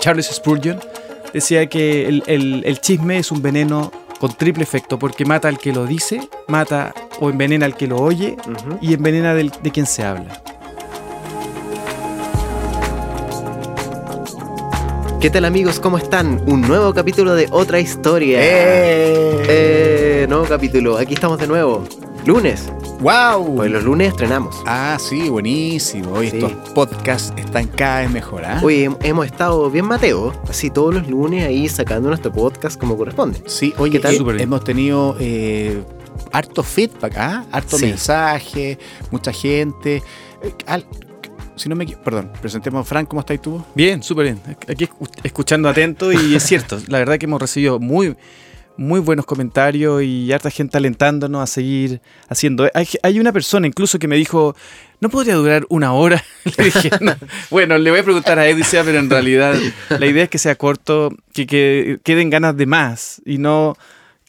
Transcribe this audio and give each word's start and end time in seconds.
Charles 0.00 0.26
Spurgeon 0.26 0.80
decía 1.32 1.66
que 1.66 2.08
el, 2.08 2.22
el- 2.26 2.62
el 2.64 2.80
chisme 2.80 3.18
es 3.18 3.30
un 3.30 3.42
veneno 3.42 3.92
con 4.18 4.34
triple 4.34 4.62
efecto, 4.62 4.98
porque 4.98 5.24
mata 5.24 5.48
al 5.48 5.58
que 5.58 5.72
lo 5.72 5.86
dice, 5.86 6.20
mata 6.48 6.92
o 7.20 7.30
envenena 7.30 7.64
al 7.66 7.74
que 7.76 7.86
lo 7.86 7.96
oye 7.98 8.36
y 8.82 8.92
envenena 8.94 9.34
del- 9.34 9.52
de 9.62 9.70
quien 9.70 9.86
se 9.86 10.02
habla. 10.04 10.42
¿Qué 15.20 15.28
tal 15.28 15.44
amigos? 15.44 15.80
¿Cómo 15.80 15.98
están? 15.98 16.42
Un 16.46 16.62
nuevo 16.62 16.94
capítulo 16.94 17.34
de 17.34 17.46
Otra 17.50 17.78
Historia. 17.78 18.38
¡Eh! 18.40 19.44
Eh, 20.22 20.26
nuevo 20.28 20.44
capítulo. 20.46 20.96
Aquí 20.96 21.12
estamos 21.12 21.38
de 21.38 21.46
nuevo. 21.46 21.84
Lunes. 22.24 22.70
¡Wow! 23.00 23.56
Pues 23.56 23.70
los 23.70 23.82
lunes 23.82 24.08
estrenamos. 24.08 24.56
Ah, 24.66 24.98
sí, 25.00 25.30
buenísimo. 25.30 26.12
Hoy 26.12 26.28
Sí. 26.30 26.36
estos 26.36 26.52
podcasts 26.74 27.32
están 27.36 27.66
cada 27.68 28.00
vez 28.00 28.10
mejor, 28.10 28.44
¿ah? 28.44 28.60
Hoy 28.62 28.80
hem- 28.84 28.96
hemos 29.02 29.24
estado 29.24 29.70
bien 29.70 29.86
Mateo, 29.86 30.34
así 30.48 30.68
todos 30.68 30.94
los 30.94 31.08
lunes 31.08 31.44
ahí 31.46 31.66
sacando 31.68 32.08
nuestro 32.08 32.30
podcast 32.30 32.78
como 32.78 32.98
corresponde. 32.98 33.42
Sí, 33.46 33.72
oye, 33.78 33.92
¿Qué 33.92 34.00
tal? 34.00 34.14
eh, 34.38 34.42
hemos 34.42 34.62
tenido 34.64 35.16
eh, 35.18 35.82
harto 36.30 36.62
feedback, 36.62 37.16
¿ah? 37.16 37.44
Harto 37.50 37.78
Sí. 37.78 37.86
mensaje, 37.86 38.78
mucha 39.10 39.32
gente. 39.32 40.02
Eh, 40.42 40.52
al- 40.66 40.84
si 41.56 41.70
no 41.70 41.76
me 41.76 41.86
perdón, 41.86 42.30
presentemos 42.40 42.82
a 42.82 42.84
Frank, 42.84 43.08
¿cómo 43.08 43.20
estás 43.20 43.40
tú? 43.40 43.64
Bien, 43.74 44.02
súper 44.02 44.24
bien. 44.26 44.40
Aquí 44.68 44.84
escu- 44.86 45.08
escuchando 45.22 45.70
atento 45.70 46.12
y 46.12 46.34
es 46.34 46.42
cierto, 46.42 46.78
la 46.88 46.98
verdad 46.98 47.16
que 47.18 47.24
hemos 47.24 47.40
recibido 47.40 47.78
muy, 47.78 48.14
muy 48.80 48.98
buenos 48.98 49.26
comentarios 49.26 50.02
y 50.02 50.32
harta 50.32 50.50
gente 50.50 50.78
alentándonos 50.78 51.42
a 51.42 51.46
seguir 51.46 52.00
haciendo. 52.30 52.66
Hay, 52.72 52.88
hay 53.02 53.20
una 53.20 53.30
persona 53.30 53.66
incluso 53.66 53.98
que 53.98 54.08
me 54.08 54.16
dijo, 54.16 54.56
¿no 55.00 55.10
podría 55.10 55.34
durar 55.34 55.66
una 55.68 55.92
hora? 55.92 56.24
Le 56.56 56.64
dije, 56.64 56.90
"No". 57.02 57.14
bueno, 57.50 57.76
le 57.76 57.90
voy 57.90 58.00
a 58.00 58.04
preguntar 58.04 58.38
a 58.38 58.48
Edicea, 58.48 58.82
pero 58.82 58.98
en 58.98 59.10
realidad 59.10 59.54
la 59.90 60.06
idea 60.06 60.24
es 60.24 60.30
que 60.30 60.38
sea 60.38 60.54
corto, 60.54 61.14
que 61.34 62.00
queden 62.02 62.30
ganas 62.30 62.56
de 62.56 62.64
más 62.64 63.20
y 63.26 63.36
no 63.36 63.76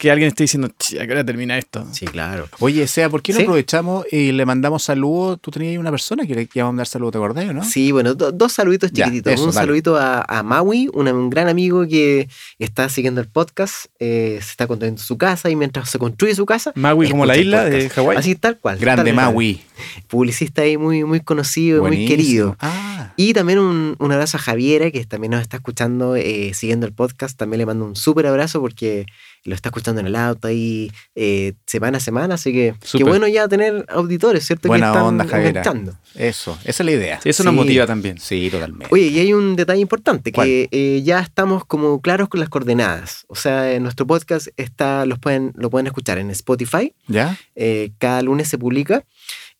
que 0.02 0.10
alguien 0.10 0.26
esté 0.26 0.42
diciendo, 0.42 0.68
"Ch, 0.76 0.98
¿a 1.00 1.06
qué 1.06 1.12
hora 1.12 1.24
termina 1.24 1.56
esto? 1.56 1.86
Sí, 1.92 2.06
claro. 2.06 2.48
Oye, 2.58 2.88
Sea, 2.88 3.08
¿por 3.08 3.22
qué 3.22 3.32
no 3.32 3.38
Sí. 3.38 3.44
aprovechamos 3.44 4.04
y 4.10 4.32
le 4.32 4.44
mandamos 4.44 4.82
saludos? 4.82 5.38
Tú 5.40 5.52
tenías 5.52 5.70
ahí 5.70 5.78
una 5.78 5.92
persona 5.92 6.26
que 6.26 6.34
le 6.34 6.48
iba 6.52 6.64
a 6.66 6.70
mandar 6.70 6.88
saludos, 6.88 7.12
¿te 7.12 7.18
acordás, 7.18 7.48
o 7.48 7.52
no? 7.52 7.64
Sí, 7.64 7.92
bueno, 7.92 8.12
do- 8.16 8.32
dos 8.32 8.52
saluditos 8.52 8.90
Ya, 8.92 9.04
chiquititos. 9.04 9.34
eso, 9.34 9.44
un 9.44 9.50
dale. 9.52 9.64
saludito 9.64 9.96
a, 9.96 10.22
a 10.28 10.42
Maui, 10.42 10.90
una- 10.92 11.14
un 11.14 11.30
gran 11.30 11.46
amigo 11.48 11.86
que 11.86 12.28
está 12.58 12.88
siguiendo 12.88 13.20
el 13.20 13.28
podcast, 13.28 13.86
eh, 14.00 14.40
se 14.42 14.50
está 14.50 14.66
construyendo 14.66 15.00
su 15.00 15.16
casa 15.16 15.50
y 15.50 15.54
mientras 15.54 15.88
se 15.88 16.00
construye 16.00 16.34
su 16.34 16.46
casa... 16.46 16.72
Maui 16.74 17.08
como 17.08 17.24
la 17.24 17.36
isla 17.36 17.64
de. 17.64 17.88
Hawái. 17.88 18.16
Así 18.16 18.34
tal 18.34 18.58
cual. 18.58 18.78
Grande 18.78 19.04
tal 19.04 19.14
cual. 19.14 19.26
Maui. 19.26 19.60
Publicista 20.08 20.62
ahí 20.62 20.76
muy, 20.76 21.04
muy 21.04 21.20
conocido 21.20 21.78
y 21.78 21.80
muy 21.80 21.90
Buenísimo. 21.90 22.08
querido. 22.16 22.56
Ah, 22.60 23.12
Y 23.16 23.34
también 23.34 23.58
un, 23.60 23.94
un 23.98 24.12
abrazo 24.12 24.36
a 24.36 24.40
Javiera, 24.40 24.90
que 24.90 25.04
también 25.04 25.30
nos 25.32 25.42
está 25.42 25.58
escuchando, 25.58 26.16
eh, 26.16 26.52
siguiendo 26.54 26.86
el 26.86 26.92
podcast. 26.92 27.38
También 27.38 27.58
le 27.58 27.66
mando 27.66 27.84
un 27.84 27.94
súper 27.96 28.26
abrazo 28.26 28.60
porque 28.60 29.06
lo 29.44 29.54
está 29.54 29.70
escuchando 29.70 30.00
en 30.00 30.06
el 30.06 30.16
auto 30.16 30.48
ahí 30.48 30.90
eh, 31.14 31.54
semana 31.66 31.98
a 31.98 32.00
semana. 32.00 32.34
Así 32.34 32.52
que 32.52 32.74
qué 32.92 33.04
bueno 33.04 33.26
ya 33.26 33.48
tener 33.48 33.84
auditores, 33.88 34.46
¿cierto? 34.46 34.68
Buena 34.68 34.86
que 34.86 34.90
están 34.92 35.04
onda, 35.06 35.24
enganchando. 35.24 35.98
eso, 36.14 36.58
esa 36.64 36.82
es 36.82 36.86
la 36.86 36.92
idea. 36.92 37.20
Sí, 37.20 37.28
eso 37.28 37.44
nos 37.44 37.54
motiva 37.54 37.86
también. 37.86 38.18
Sí, 38.18 38.48
totalmente. 38.50 38.88
Oye, 38.90 39.06
y 39.06 39.18
hay 39.18 39.32
un 39.32 39.56
detalle 39.56 39.80
importante, 39.80 40.32
¿Cuál? 40.32 40.46
que 40.46 40.68
eh, 40.70 41.02
ya 41.02 41.20
estamos 41.20 41.64
como 41.64 42.00
claros 42.00 42.28
con 42.28 42.40
las 42.40 42.48
coordenadas. 42.48 43.24
O 43.28 43.34
sea, 43.34 43.72
en 43.72 43.82
nuestro 43.82 44.06
podcast 44.06 44.48
está, 44.56 45.06
los 45.06 45.18
pueden, 45.18 45.52
lo 45.56 45.70
pueden 45.70 45.86
escuchar 45.86 46.18
en 46.18 46.30
Spotify, 46.30 46.94
¿Ya? 47.08 47.36
eh, 47.56 47.92
cada 47.98 48.22
lunes 48.22 48.48
se 48.48 48.58
publica. 48.58 49.04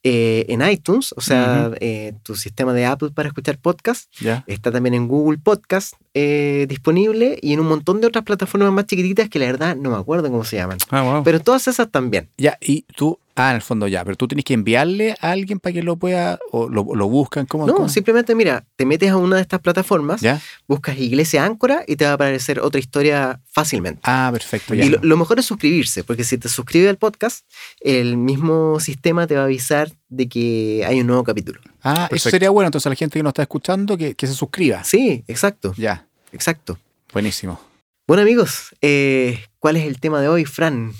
Eh, 0.04 0.46
en 0.48 0.68
iTunes, 0.68 1.14
o 1.16 1.20
sea, 1.20 1.70
eh, 1.80 2.14
tu 2.24 2.34
sistema 2.34 2.72
de 2.72 2.86
Apple 2.86 3.10
para 3.10 3.28
escuchar 3.28 3.58
podcast. 3.58 4.12
¿Ya? 4.20 4.42
Está 4.46 4.72
también 4.72 4.94
en 4.94 5.06
Google 5.06 5.38
Podcast 5.38 5.94
eh, 6.14 6.66
disponible 6.68 7.38
y 7.40 7.52
en 7.52 7.60
un 7.60 7.68
montón 7.68 8.00
de 8.00 8.08
otras 8.08 8.24
plataformas 8.24 8.72
más 8.72 8.86
chiquititas 8.86 9.28
que 9.28 9.38
la 9.38 9.46
verdad 9.46 9.76
no 9.76 9.90
me 9.90 9.96
acuerdo 9.96 10.28
cómo 10.28 10.44
se 10.44 10.56
llaman. 10.56 10.78
Ah, 10.90 11.02
wow. 11.02 11.22
Pero 11.22 11.40
todas 11.40 11.68
esas 11.68 11.90
también. 11.90 12.28
Ya, 12.36 12.58
y 12.60 12.82
tú, 12.96 13.18
ah, 13.36 13.50
en 13.50 13.56
el 13.56 13.62
fondo 13.62 13.86
ya, 13.88 14.04
pero 14.04 14.16
tú 14.16 14.28
tienes 14.28 14.44
que 14.44 14.54
enviarle 14.54 15.16
a 15.20 15.30
alguien 15.30 15.58
para 15.60 15.72
que 15.72 15.82
lo 15.82 15.96
pueda, 15.96 16.38
o 16.50 16.68
lo, 16.68 16.84
lo 16.94 17.08
buscan, 17.08 17.46
¿cómo? 17.46 17.66
No, 17.66 17.74
cómo? 17.74 17.88
simplemente 17.88 18.34
mira, 18.34 18.64
te 18.76 18.84
metes 18.86 19.10
a 19.10 19.16
una 19.16 19.36
de 19.36 19.42
estas 19.42 19.60
plataformas, 19.60 20.20
¿Ya? 20.20 20.40
buscas 20.68 20.98
Iglesia 20.98 21.44
Áncora 21.44 21.84
y 21.86 21.96
te 21.96 22.04
va 22.04 22.12
a 22.12 22.14
aparecer 22.14 22.60
otra 22.60 22.78
historia 22.80 23.40
fácilmente. 23.50 24.00
Ah, 24.04 24.30
perfecto, 24.32 24.74
ya. 24.74 24.84
Y 24.84 24.88
lo, 24.90 24.98
lo 25.02 25.16
mejor 25.16 25.38
es 25.38 25.46
suscribirse, 25.46 26.04
porque 26.04 26.24
si 26.24 26.38
te 26.38 26.48
suscribes 26.48 26.90
al 26.90 26.96
podcast, 26.98 27.46
el 27.80 28.16
mismo 28.16 28.80
sistema 28.80 29.26
te 29.26 29.34
va 29.34 29.42
a 29.42 29.44
avisar 29.44 29.90
de 30.08 30.28
que 30.28 30.84
hay 30.86 31.00
un 31.00 31.06
nuevo 31.06 31.24
capítulo. 31.24 31.60
ah, 31.82 32.08
eso 32.10 32.28
sería 32.30 32.50
bueno, 32.50 32.66
entonces 32.68 32.86
a 32.86 32.90
la 32.90 32.96
gente 32.96 33.18
que 33.18 33.22
nos 33.22 33.30
está 33.30 33.42
escuchando, 33.42 33.96
que, 33.96 34.14
que 34.14 34.26
se 34.26 34.34
suscriba. 34.34 34.84
Sí, 34.84 35.24
exacto, 35.26 35.74
Ya, 35.76 36.06
exacto. 36.32 36.78
buenísimo. 37.12 37.60
Bueno 38.06 38.22
amigos, 38.22 38.74
eh, 38.82 39.38
¿cuál 39.58 39.76
es 39.76 39.86
el 39.86 40.00
tema 40.00 40.20
de 40.20 40.28
hoy, 40.28 40.44
Fran? 40.44 40.92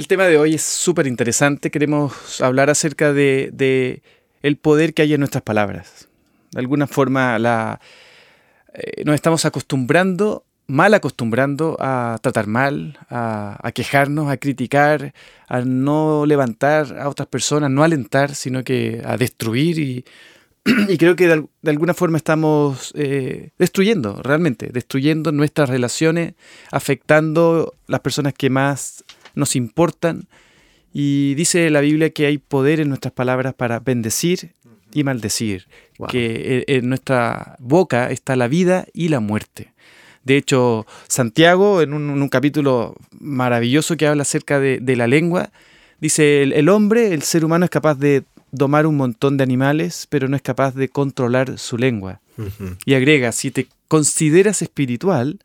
El 0.00 0.08
tema 0.08 0.24
de 0.24 0.38
hoy 0.38 0.54
es 0.54 0.62
súper 0.62 1.06
interesante. 1.06 1.70
Queremos 1.70 2.40
hablar 2.40 2.70
acerca 2.70 3.12
de, 3.12 3.50
de 3.52 4.02
el 4.42 4.56
poder 4.56 4.94
que 4.94 5.02
hay 5.02 5.12
en 5.12 5.20
nuestras 5.20 5.42
palabras. 5.42 6.08
De 6.52 6.60
alguna 6.60 6.86
forma 6.86 7.38
la, 7.38 7.82
eh, 8.72 9.04
nos 9.04 9.14
estamos 9.14 9.44
acostumbrando, 9.44 10.46
mal 10.66 10.94
acostumbrando 10.94 11.76
a 11.80 12.18
tratar 12.22 12.46
mal, 12.46 12.98
a, 13.10 13.70
quejarnos, 13.74 14.30
a 14.30 14.38
criticar, 14.38 15.12
a 15.48 15.60
no 15.60 16.24
levantar 16.24 16.98
a 16.98 17.06
otras 17.06 17.28
personas, 17.28 17.70
no 17.70 17.84
alentar, 17.84 18.34
sino 18.34 18.64
que 18.64 19.02
a 19.04 19.18
destruir 19.18 19.78
y, 19.78 20.04
creo 20.98 21.14
que 21.14 21.26
de 21.26 21.70
alguna 21.70 21.92
forma 21.92 22.16
estamos 22.16 22.92
eh, 22.96 23.50
destruyendo, 23.58 24.22
realmente, 24.22 24.70
destruyendo 24.72 25.30
nuestras 25.30 25.68
relaciones, 25.68 26.36
afectando 26.70 27.74
las 27.86 28.00
personas 28.00 28.32
que 28.32 28.48
más 28.48 29.04
nos 29.34 29.56
importan. 29.56 30.26
Y 30.92 31.34
dice 31.34 31.70
la 31.70 31.80
Biblia 31.80 32.10
que 32.10 32.26
hay 32.26 32.38
poder 32.38 32.80
en 32.80 32.88
nuestras 32.88 33.12
palabras 33.12 33.54
para 33.54 33.78
bendecir 33.80 34.54
y 34.92 35.04
maldecir, 35.04 35.68
Wow. 35.98 36.08
que 36.08 36.64
en- 36.68 36.76
en 36.84 36.88
nuestra 36.88 37.56
boca 37.60 38.10
está 38.10 38.34
la 38.36 38.48
vida 38.48 38.86
y 38.92 39.08
la 39.08 39.20
muerte. 39.20 39.72
De 40.24 40.36
hecho, 40.36 40.86
Santiago, 41.08 41.80
en 41.80 41.92
un, 41.94 42.28
capítulo 42.28 42.96
maravilloso 43.20 43.96
que 43.96 44.06
habla 44.06 44.22
acerca 44.22 44.58
de, 44.60 44.78
de 44.80 44.96
la 44.96 45.06
lengua, 45.06 45.50
dice, 46.00 46.42
el, 46.42 46.52
el 46.52 46.68
hombre, 46.68 47.14
el 47.14 47.22
ser 47.22 47.44
humano 47.44 47.64
es 47.64 47.70
capaz 47.70 47.94
de 47.94 48.24
domar 48.52 48.86
un 48.86 48.96
montón 48.96 49.36
de 49.36 49.44
animales, 49.44 50.06
pero 50.10 50.26
no 50.28 50.34
es 50.36 50.42
capaz 50.42 50.74
de 50.74 50.88
controlar 50.88 51.56
su 51.58 51.78
lengua. 51.78 52.20
Y 52.84 52.94
agrega, 52.94 53.30
si 53.32 53.50
te 53.50 53.68
consideras 53.86 54.60
espiritual, 54.62 55.38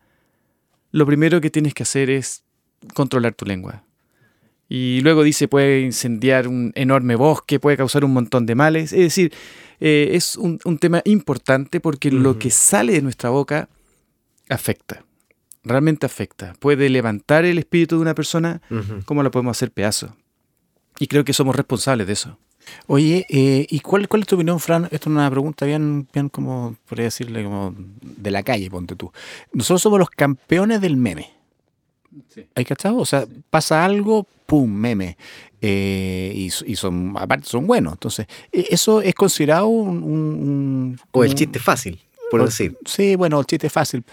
lo 0.91 1.05
primero 1.05 1.39
que 1.41 1.49
tienes 1.49 1.73
que 1.73 1.83
hacer 1.83 2.09
es 2.09 2.41
controlar 2.93 3.33
tu 3.33 3.45
lengua. 3.45 3.83
Y 4.67 5.01
luego 5.01 5.23
dice, 5.23 5.47
puede 5.47 5.81
incendiar 5.81 6.47
un 6.47 6.71
enorme 6.75 7.15
bosque, 7.15 7.59
puede 7.59 7.77
causar 7.77 8.03
un 8.03 8.13
montón 8.13 8.45
de 8.45 8.55
males. 8.55 8.93
Es 8.93 8.99
decir, 8.99 9.31
eh, 9.79 10.09
es 10.13 10.37
un, 10.37 10.59
un 10.65 10.79
tema 10.79 11.01
importante 11.05 11.79
porque 11.79 12.11
lo 12.11 12.39
que 12.39 12.49
sale 12.49 12.93
de 12.93 13.01
nuestra 13.01 13.29
boca 13.29 13.69
afecta, 14.49 15.03
realmente 15.63 16.05
afecta. 16.05 16.55
Puede 16.59 16.89
levantar 16.89 17.45
el 17.45 17.59
espíritu 17.59 17.95
de 17.97 18.01
una 18.01 18.15
persona 18.15 18.61
Ujú. 18.71 19.03
como 19.05 19.21
lo 19.21 19.31
podemos 19.31 19.55
hacer 19.55 19.71
pedazo. 19.71 20.15
Y 20.99 21.07
creo 21.07 21.25
que 21.25 21.33
somos 21.33 21.55
responsables 21.55 22.07
de 22.07 22.13
eso. 22.13 22.37
Oye, 22.87 23.27
eh, 23.29 23.67
¿y 23.69 23.79
cuál, 23.81 24.07
cuál 24.07 24.21
es 24.23 24.27
tu 24.27 24.35
opinión, 24.35 24.59
Fran? 24.59 24.85
Esto 24.85 24.95
es 24.95 25.07
una 25.07 25.29
pregunta 25.29 25.67
bien, 25.67 26.07
bien 26.11 26.29
como, 26.29 26.75
podría 26.89 27.05
decirle, 27.05 27.43
como 27.43 27.75
de 28.01 28.31
la 28.31 28.41
calle, 28.41 28.71
ponte 28.71 28.95
tú. 28.95 29.11
Nosotros 29.53 29.83
somos 29.83 29.99
los 29.99 30.09
campeones 30.09 30.81
del 30.81 30.97
meme. 30.97 31.34
¿Hay 32.55 32.65
cachado? 32.65 32.97
O 32.97 33.05
sea, 33.05 33.25
pasa 33.49 33.83
algo, 33.85 34.25
¡pum! 34.45 34.71
meme. 34.73 35.17
Eh, 35.61 36.31
y, 36.65 36.75
son, 36.75 37.13
aparte, 37.17 37.47
son 37.47 37.65
buenos. 37.65 37.93
Entonces, 37.93 38.27
eh, 38.51 38.67
¿eso 38.69 39.01
es 39.01 39.15
considerado 39.15 39.67
un... 39.67 40.03
un- 40.03 40.03
un- 40.03 40.99
O 41.11 41.23
el 41.23 41.33
chiste 41.33 41.59
fácil, 41.59 41.99
por 42.29 42.41
o- 42.41 42.45
decir. 42.45 42.77
Sí, 42.85 43.15
bueno, 43.15 43.39
el 43.39 43.45
chiste 43.45 43.69
fácil. 43.69 44.03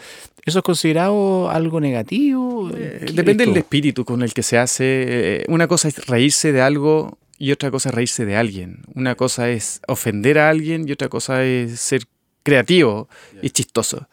¿Eso 0.45 0.59
es 0.61 0.65
considerado 0.65 1.51
algo 1.51 1.81
negativo? 1.81 2.71
Eh, 2.75 3.05
¿Qué 3.07 3.13
depende 3.13 3.47
del 3.47 3.57
espíritu 3.59 4.05
con 4.05 4.23
el 4.23 4.33
que 4.35 4.43
se 4.43 4.59
hace. 4.59 4.85
Eh, 4.87 5.45
Una 5.49 5.69
cosa 5.69 5.89
es 5.89 6.07
reírse 6.07 6.53
de 6.53 6.63
algo 6.63 7.19
y 7.39 7.53
otra 7.53 7.71
cosa 7.71 7.91
es 7.91 7.95
reírse 7.95 8.25
de 8.25 8.37
alguien. 8.37 8.81
Una 8.95 9.15
cosa 9.15 9.51
es 9.51 9.81
ofender 9.89 10.39
a 10.39 10.49
alguien 10.49 10.89
y 10.89 10.93
otra 10.93 11.09
cosa 11.09 11.45
es 11.45 11.79
ser 11.81 12.05
creativo 12.43 13.09
y 13.43 13.51
chistoso. 13.51 14.09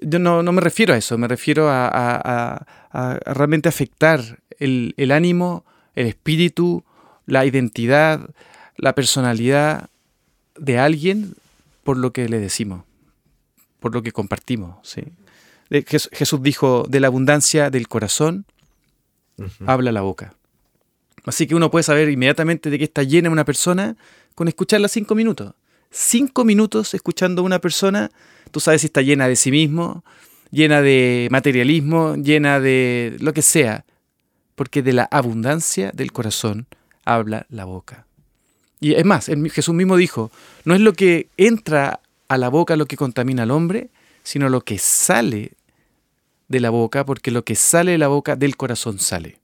Yo 0.00 0.18
no, 0.18 0.42
no 0.42 0.52
me 0.52 0.60
refiero 0.60 0.94
a 0.94 0.96
eso, 0.96 1.16
me 1.18 1.28
refiero 1.28 1.68
a, 1.70 1.86
a- 1.88 2.16
a- 2.16 2.66
a- 2.92 3.12
a 3.24 3.34
realmente 3.34 3.68
afectar 3.68 4.20
el, 4.58 4.94
el 4.96 5.10
ánimo, 5.12 5.64
el 5.94 6.06
espíritu, 6.06 6.84
la 7.26 7.44
identidad, 7.46 8.28
la 8.76 8.94
personalidad 8.94 9.88
de 10.58 10.78
alguien 10.78 11.34
por 11.82 11.96
lo 11.96 12.12
que 12.12 12.28
le 12.28 12.38
decimos, 12.38 12.84
por 13.80 13.94
lo 13.94 14.02
que 14.02 14.12
compartimos. 14.12 14.76
¿sí? 14.86 15.02
Jes- 15.70 16.10
Jesús 16.12 16.42
dijo, 16.42 16.84
de 16.88 17.00
la 17.00 17.06
abundancia 17.08 17.70
del 17.70 17.88
corazón 17.88 18.44
habla 19.66 19.92
la 19.92 20.00
boca. 20.02 20.34
Así 21.24 21.46
que 21.46 21.54
uno 21.54 21.70
puede 21.70 21.82
saber 21.82 22.08
inmediatamente 22.08 22.70
de 22.70 22.78
qué 22.78 22.84
está 22.84 23.02
llena 23.02 23.30
una 23.30 23.44
persona 23.44 23.96
con 24.34 24.48
escucharla 24.48 24.88
cinco 24.88 25.14
minutos. 25.14 25.54
Cinco 25.96 26.44
minutos 26.44 26.92
escuchando 26.94 27.42
a 27.42 27.44
una 27.44 27.58
persona, 27.58 28.10
tú 28.50 28.60
sabes 28.60 28.82
si 28.82 28.88
está 28.88 29.00
llena 29.02 29.28
de 29.28 29.36
sí 29.36 29.50
mismo, 29.50 30.04
llena 30.50 30.82
de 30.82 31.28
materialismo, 31.30 32.16
llena 32.16 32.60
de 32.60 33.16
lo 33.18 33.32
que 33.32 33.42
sea, 33.42 33.84
porque 34.54 34.82
de 34.82 34.92
la 34.92 35.08
abundancia 35.10 35.90
del 35.94 36.12
corazón 36.12 36.66
habla 37.04 37.46
la 37.48 37.64
boca. 37.64 38.06
Y 38.78 38.94
es 38.94 39.04
más, 39.04 39.26
Jesús 39.26 39.74
mismo 39.74 39.96
dijo, 39.96 40.30
no 40.64 40.74
es 40.74 40.80
lo 40.80 40.92
que 40.92 41.28
entra 41.38 42.00
a 42.28 42.36
la 42.36 42.50
boca 42.50 42.76
lo 42.76 42.86
que 42.86 42.96
contamina 42.96 43.44
al 43.44 43.50
hombre, 43.50 43.88
sino 44.22 44.48
lo 44.48 44.60
que 44.60 44.78
sale 44.78 45.52
de 46.48 46.60
la 46.60 46.70
boca, 46.70 47.06
porque 47.06 47.30
lo 47.30 47.44
que 47.44 47.54
sale 47.54 47.92
de 47.92 47.98
la 47.98 48.08
boca 48.08 48.36
del 48.36 48.56
corazón 48.56 48.98
sale. 48.98 49.38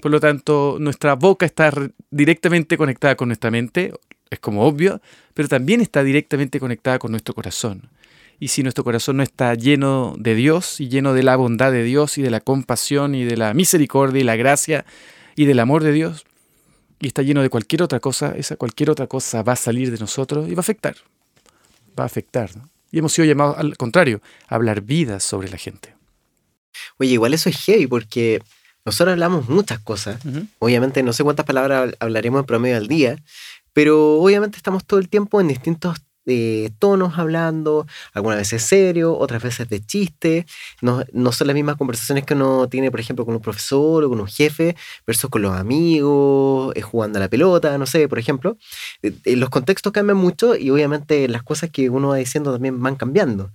Por 0.00 0.10
lo 0.10 0.20
tanto, 0.20 0.78
nuestra 0.80 1.14
boca 1.14 1.44
está 1.44 1.70
directamente 2.10 2.78
conectada 2.78 3.16
con 3.16 3.28
nuestra 3.28 3.50
mente, 3.50 3.92
es 4.30 4.38
como 4.38 4.64
obvio, 4.64 5.00
pero 5.34 5.48
también 5.48 5.80
está 5.80 6.02
directamente 6.02 6.60
conectada 6.60 6.98
con 6.98 7.10
nuestro 7.10 7.34
corazón. 7.34 7.90
Y 8.38 8.48
si 8.48 8.62
nuestro 8.62 8.84
corazón 8.84 9.18
no 9.18 9.22
está 9.22 9.54
lleno 9.54 10.14
de 10.18 10.34
Dios 10.34 10.80
y 10.80 10.88
lleno 10.88 11.12
de 11.12 11.22
la 11.22 11.36
bondad 11.36 11.72
de 11.72 11.82
Dios 11.82 12.16
y 12.16 12.22
de 12.22 12.30
la 12.30 12.40
compasión 12.40 13.14
y 13.14 13.24
de 13.24 13.36
la 13.36 13.52
misericordia 13.52 14.20
y 14.20 14.24
la 14.24 14.36
gracia 14.36 14.86
y 15.36 15.44
del 15.44 15.58
amor 15.58 15.82
de 15.82 15.92
Dios, 15.92 16.24
y 17.00 17.06
está 17.06 17.22
lleno 17.22 17.42
de 17.42 17.50
cualquier 17.50 17.82
otra 17.82 18.00
cosa, 18.00 18.34
esa 18.36 18.56
cualquier 18.56 18.90
otra 18.90 19.06
cosa 19.06 19.42
va 19.42 19.54
a 19.54 19.56
salir 19.56 19.90
de 19.90 19.98
nosotros 19.98 20.48
y 20.48 20.54
va 20.54 20.60
a 20.60 20.60
afectar. 20.60 20.96
Va 21.98 22.04
a 22.04 22.06
afectar. 22.06 22.50
Y 22.90 22.98
hemos 22.98 23.12
sido 23.12 23.26
llamados 23.26 23.58
al 23.58 23.76
contrario, 23.76 24.22
a 24.48 24.54
hablar 24.54 24.80
vidas 24.80 25.22
sobre 25.22 25.48
la 25.50 25.58
gente. 25.58 25.94
Oye, 26.98 27.12
igual 27.12 27.34
eso 27.34 27.48
es 27.48 27.56
heavy 27.64 27.86
porque 27.86 28.42
nosotros 28.84 29.12
hablamos 29.12 29.48
muchas 29.48 29.78
cosas. 29.80 30.20
Obviamente 30.58 31.02
no 31.02 31.12
sé 31.12 31.24
cuántas 31.24 31.46
palabras 31.46 31.94
hablaremos 32.00 32.40
en 32.40 32.46
promedio 32.46 32.76
al 32.76 32.88
día, 32.88 33.18
pero 33.72 34.20
obviamente 34.20 34.56
estamos 34.56 34.84
todo 34.84 35.00
el 35.00 35.08
tiempo 35.08 35.40
en 35.40 35.48
distintos 35.48 35.98
eh, 36.26 36.70
tonos 36.78 37.18
hablando, 37.18 37.86
algunas 38.12 38.38
veces 38.38 38.62
serio, 38.62 39.16
otras 39.16 39.42
veces 39.42 39.68
de 39.68 39.80
chiste. 39.84 40.46
No, 40.82 41.02
no, 41.12 41.32
son 41.32 41.46
las 41.46 41.54
mismas 41.54 41.76
conversaciones 41.76 42.24
que 42.24 42.34
uno 42.34 42.68
tiene, 42.68 42.90
por 42.90 43.00
ejemplo, 43.00 43.24
con 43.24 43.34
un 43.34 43.40
profesor 43.40 44.04
o 44.04 44.08
con 44.08 44.20
un 44.20 44.26
jefe, 44.28 44.76
versus 45.06 45.30
con 45.30 45.42
los 45.42 45.56
amigos, 45.56 46.72
eh, 46.76 46.82
jugando 46.82 47.18
a 47.18 47.20
la 47.20 47.28
pelota, 47.28 47.76
no 47.78 47.86
sé, 47.86 48.08
por 48.08 48.18
ejemplo. 48.18 48.58
Eh, 49.02 49.36
los 49.36 49.50
contextos 49.50 49.92
cambian 49.92 50.18
mucho 50.18 50.54
y 50.56 50.70
obviamente 50.70 51.26
las 51.28 51.42
cosas 51.42 51.70
que 51.70 51.90
uno 51.90 52.08
va 52.08 52.16
diciendo 52.16 52.52
también 52.52 52.80
van 52.82 52.96
cambiando. 52.96 53.50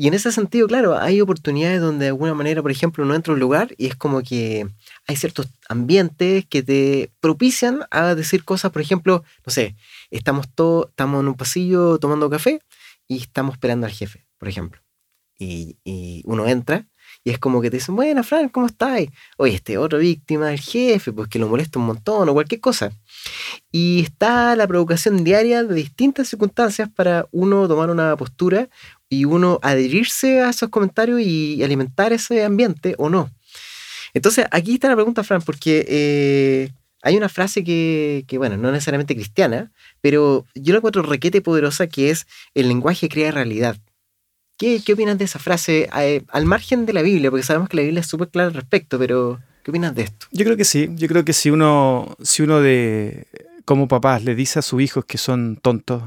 Y 0.00 0.06
en 0.06 0.14
ese 0.14 0.30
sentido, 0.30 0.68
claro, 0.68 0.96
hay 0.96 1.20
oportunidades 1.20 1.80
donde 1.80 2.04
de 2.04 2.10
alguna 2.10 2.32
manera, 2.32 2.62
por 2.62 2.70
ejemplo, 2.70 3.02
uno 3.02 3.16
entra 3.16 3.32
a 3.32 3.34
un 3.34 3.40
lugar 3.40 3.74
y 3.76 3.86
es 3.86 3.96
como 3.96 4.22
que 4.22 4.68
hay 5.08 5.16
ciertos 5.16 5.48
ambientes 5.68 6.46
que 6.46 6.62
te 6.62 7.10
propician 7.18 7.80
a 7.90 8.14
decir 8.14 8.44
cosas, 8.44 8.70
por 8.70 8.80
ejemplo, 8.80 9.24
no 9.44 9.52
sé, 9.52 9.74
estamos 10.12 10.46
todos, 10.54 10.90
estamos 10.90 11.20
en 11.20 11.26
un 11.28 11.34
pasillo 11.34 11.98
tomando 11.98 12.30
café 12.30 12.60
y 13.08 13.18
estamos 13.18 13.54
esperando 13.54 13.86
al 13.86 13.92
jefe, 13.92 14.24
por 14.38 14.48
ejemplo. 14.48 14.80
Y, 15.36 15.78
y 15.82 16.22
uno 16.26 16.46
entra 16.46 16.86
y 17.24 17.30
es 17.30 17.38
como 17.38 17.60
que 17.60 17.70
te 17.70 17.78
dicen, 17.78 17.96
bueno, 17.96 18.22
Fran, 18.22 18.48
¿cómo 18.48 18.66
estás? 18.66 19.00
Oye, 19.36 19.54
este 19.54 19.78
otro 19.78 19.98
víctima 19.98 20.48
del 20.48 20.60
jefe, 20.60 21.12
pues 21.12 21.28
que 21.28 21.38
lo 21.38 21.48
molesta 21.48 21.78
un 21.78 21.86
montón 21.86 22.28
o 22.28 22.32
cualquier 22.32 22.60
cosa. 22.60 22.92
Y 23.70 24.00
está 24.00 24.56
la 24.56 24.66
provocación 24.66 25.24
diaria 25.24 25.64
de 25.64 25.74
distintas 25.74 26.28
circunstancias 26.28 26.88
para 26.94 27.26
uno 27.30 27.66
tomar 27.68 27.90
una 27.90 28.16
postura 28.16 28.68
y 29.08 29.24
uno 29.24 29.58
adherirse 29.62 30.42
a 30.42 30.50
esos 30.50 30.68
comentarios 30.68 31.20
y 31.20 31.62
alimentar 31.62 32.12
ese 32.12 32.44
ambiente 32.44 32.94
o 32.98 33.08
no. 33.08 33.30
Entonces, 34.14 34.46
aquí 34.50 34.74
está 34.74 34.88
la 34.88 34.94
pregunta, 34.94 35.24
Fran, 35.24 35.42
porque 35.42 35.84
eh, 35.88 36.70
hay 37.02 37.16
una 37.16 37.28
frase 37.28 37.64
que, 37.64 38.24
que, 38.26 38.38
bueno, 38.38 38.56
no 38.56 38.72
necesariamente 38.72 39.14
cristiana, 39.14 39.70
pero 40.00 40.44
yo 40.54 40.72
la 40.72 40.78
encuentro 40.78 41.02
requete 41.02 41.40
poderosa 41.40 41.86
que 41.86 42.10
es 42.10 42.26
el 42.54 42.68
lenguaje 42.68 43.08
crea 43.08 43.30
realidad. 43.30 43.76
¿Qué, 44.56 44.82
qué 44.84 44.94
opinas 44.94 45.16
de 45.18 45.24
esa 45.24 45.38
frase 45.38 45.88
eh, 46.00 46.22
al 46.30 46.44
margen 46.44 46.84
de 46.84 46.92
la 46.92 47.02
Biblia? 47.02 47.30
Porque 47.30 47.44
sabemos 47.44 47.68
que 47.68 47.76
la 47.76 47.84
Biblia 47.84 48.00
es 48.00 48.08
súper 48.08 48.28
clara 48.28 48.48
al 48.48 48.54
respecto, 48.54 48.98
pero 48.98 49.40
¿qué 49.62 49.70
opinas 49.70 49.94
de 49.94 50.02
esto? 50.02 50.26
Yo 50.32 50.44
creo 50.44 50.56
que 50.56 50.64
sí, 50.64 50.88
yo 50.96 51.06
creo 51.06 51.24
que 51.24 51.32
si 51.32 51.50
uno, 51.50 52.16
si 52.22 52.42
uno 52.42 52.60
de, 52.60 53.28
como 53.64 53.86
papás 53.86 54.24
le 54.24 54.34
dice 54.34 54.58
a 54.58 54.62
sus 54.62 54.82
hijos 54.82 55.04
que 55.04 55.16
son 55.16 55.56
tontos, 55.62 56.02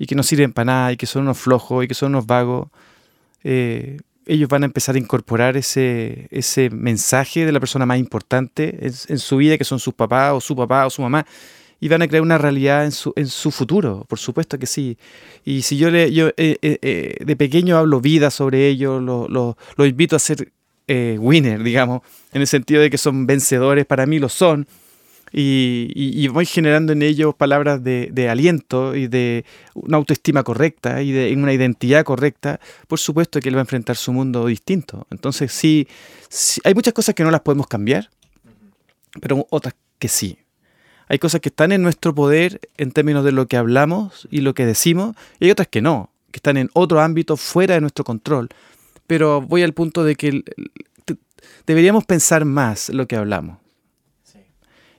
y 0.00 0.06
que 0.06 0.14
no 0.14 0.22
sirven 0.22 0.54
para 0.54 0.64
nada 0.64 0.92
y 0.92 0.96
que 0.96 1.04
son 1.04 1.22
unos 1.22 1.36
flojos 1.38 1.84
y 1.84 1.88
que 1.88 1.92
son 1.92 2.14
unos 2.14 2.26
vagos, 2.26 2.68
eh, 3.44 3.98
ellos 4.24 4.48
van 4.48 4.62
a 4.62 4.66
empezar 4.66 4.94
a 4.94 4.98
incorporar 4.98 5.58
ese, 5.58 6.26
ese 6.30 6.70
mensaje 6.70 7.44
de 7.44 7.52
la 7.52 7.60
persona 7.60 7.84
más 7.84 7.98
importante 7.98 8.78
en, 8.80 9.18
su 9.18 9.36
vida, 9.36 9.58
que 9.58 9.64
son 9.64 9.78
sus 9.78 9.92
papás 9.92 10.32
o 10.32 10.40
su 10.40 10.56
papá 10.56 10.86
o 10.86 10.90
su 10.90 11.02
mamá, 11.02 11.26
y 11.80 11.88
van 11.88 12.00
a 12.00 12.08
crear 12.08 12.22
una 12.22 12.38
realidad 12.38 12.86
en 12.86 12.92
su, 12.92 13.12
en 13.14 13.26
su 13.26 13.50
futuro, 13.50 14.06
por 14.08 14.18
supuesto 14.18 14.58
que 14.58 14.66
sí. 14.66 14.96
Y 15.44 15.60
si 15.60 15.76
yo, 15.76 15.90
le, 15.90 16.10
yo 16.10 16.28
eh, 16.28 16.56
eh, 16.62 17.16
de 17.22 17.36
pequeño 17.36 17.76
hablo 17.76 18.00
vida 18.00 18.30
sobre 18.30 18.68
ellos, 18.68 19.02
los 19.02 19.28
lo, 19.28 19.86
invito 19.86 20.16
a 20.16 20.18
ser 20.18 20.50
winner, 20.88 21.62
digamos, 21.62 22.00
en 22.32 22.40
el 22.40 22.46
sentido 22.46 22.80
de 22.80 22.88
que 22.88 22.98
son 22.98 23.26
vencedores, 23.26 23.84
para 23.84 24.06
mí 24.06 24.18
lo 24.18 24.30
son, 24.30 24.66
y, 25.32 26.28
voy 26.28 26.46
generando 26.46 26.92
en 26.92 27.02
ellos 27.02 27.34
palabras 27.34 27.82
de, 27.84 28.28
aliento 28.28 28.96
y 28.96 29.06
de 29.06 29.44
una 29.74 29.96
autoestima 29.96 30.42
correcta 30.42 31.02
y 31.02 31.12
de 31.12 31.32
una 31.34 31.52
identidad 31.52 32.04
correcta, 32.04 32.60
por 32.88 32.98
supuesto 32.98 33.40
que 33.40 33.48
él 33.48 33.54
va 33.54 33.60
a 33.60 33.62
enfrentar 33.62 33.96
su 33.96 34.12
mundo 34.12 34.46
distinto. 34.46 35.06
Entonces 35.10 35.52
sí, 35.52 35.86
hay 36.64 36.74
muchas 36.74 36.94
cosas 36.94 37.14
que 37.14 37.22
no 37.22 37.30
las 37.30 37.42
podemos 37.42 37.66
cambiar, 37.66 38.10
pero 39.20 39.46
otras 39.50 39.74
que 39.98 40.08
sí. 40.08 40.38
Hay 41.08 41.18
cosas 41.18 41.40
que 41.40 41.48
están 41.48 41.72
en 41.72 41.82
nuestro 41.82 42.14
poder 42.14 42.60
en 42.76 42.92
términos 42.92 43.24
de 43.24 43.32
lo 43.32 43.46
que 43.46 43.56
hablamos 43.56 44.28
y 44.30 44.40
lo 44.40 44.54
que 44.54 44.64
decimos, 44.64 45.16
y 45.38 45.46
hay 45.46 45.50
otras 45.50 45.68
que 45.68 45.82
no, 45.82 46.10
que 46.30 46.38
están 46.38 46.56
en 46.56 46.70
otro 46.72 47.00
ámbito 47.00 47.36
fuera 47.36 47.74
de 47.74 47.80
nuestro 47.80 48.04
control. 48.04 48.48
Pero 49.06 49.40
voy 49.40 49.62
al 49.62 49.74
punto 49.74 50.04
de 50.04 50.14
que 50.14 50.44
deberíamos 51.66 52.04
pensar 52.04 52.44
más 52.44 52.90
lo 52.90 53.08
que 53.08 53.16
hablamos 53.16 53.59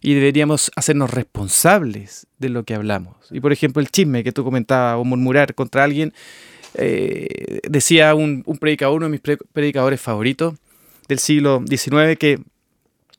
y 0.01 0.15
deberíamos 0.15 0.71
hacernos 0.75 1.11
responsables 1.11 2.25
de 2.39 2.49
lo 2.49 2.63
que 2.63 2.73
hablamos. 2.73 3.15
Y 3.29 3.39
por 3.39 3.53
ejemplo, 3.53 3.81
el 3.81 3.89
chisme 3.89 4.23
que 4.23 4.31
tú 4.31 4.43
comentabas 4.43 4.99
o 4.99 5.05
murmurar 5.05 5.53
contra 5.53 5.83
alguien, 5.83 6.13
eh, 6.73 7.59
decía 7.69 8.15
un, 8.15 8.43
predicador, 8.59 8.95
uno 8.97 9.05
de 9.05 9.11
mis 9.11 9.21
predicadores 9.53 10.01
favoritos 10.01 10.55
del 11.07 11.19
siglo 11.19 11.63
XIX, 11.67 12.17
que 12.17 12.39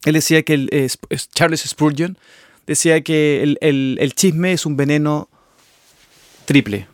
él 0.04 0.12
decía 0.12 0.42
que 0.42 0.54
el, 0.54 0.90
Charles 1.32 1.60
Spurgeon 1.60 2.18
decía 2.66 3.00
que 3.02 3.56
el, 3.60 4.12
chisme 4.14 4.52
es 4.52 4.66
un 4.66 4.76
veneno 4.76 5.28
triple, 6.46 6.88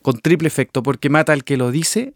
con 0.00 0.20
triple 0.20 0.48
efecto, 0.48 0.82
porque 0.82 1.10
mata 1.10 1.34
al 1.34 1.44
que 1.44 1.58
lo 1.58 1.70
dice, 1.70 2.14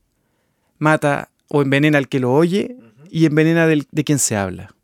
mata 0.78 1.28
o 1.48 1.60
envenena 1.60 1.98
al 1.98 2.08
que 2.08 2.20
lo 2.20 2.32
oye 2.32 2.76
y 3.10 3.26
envenena 3.26 3.66
de 3.66 4.04
quien 4.04 4.18
se 4.18 4.36
habla. 4.36 4.74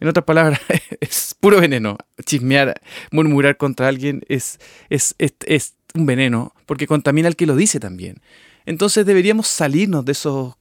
En 0.00 0.08
otras 0.08 0.24
palabras, 0.24 0.60
es 1.00 1.34
puro 1.38 1.60
veneno. 1.60 1.98
Chismear, 2.24 2.80
murmurar 3.10 3.56
contra 3.56 3.88
alguien 3.88 4.22
es, 4.28 4.58
es, 4.90 5.14
es, 5.18 5.74
un 5.94 6.06
veneno, 6.06 6.52
porque 6.66 6.86
contamina 6.86 7.28
al 7.28 7.36
que 7.36 7.46
lo 7.46 7.56
dice 7.56 7.80
también. 7.80 8.20
Entonces 8.66 9.06
deberíamos 9.06 9.48
salirnos 9.48 10.04
de, 10.04 10.12
esos, 10.12 10.54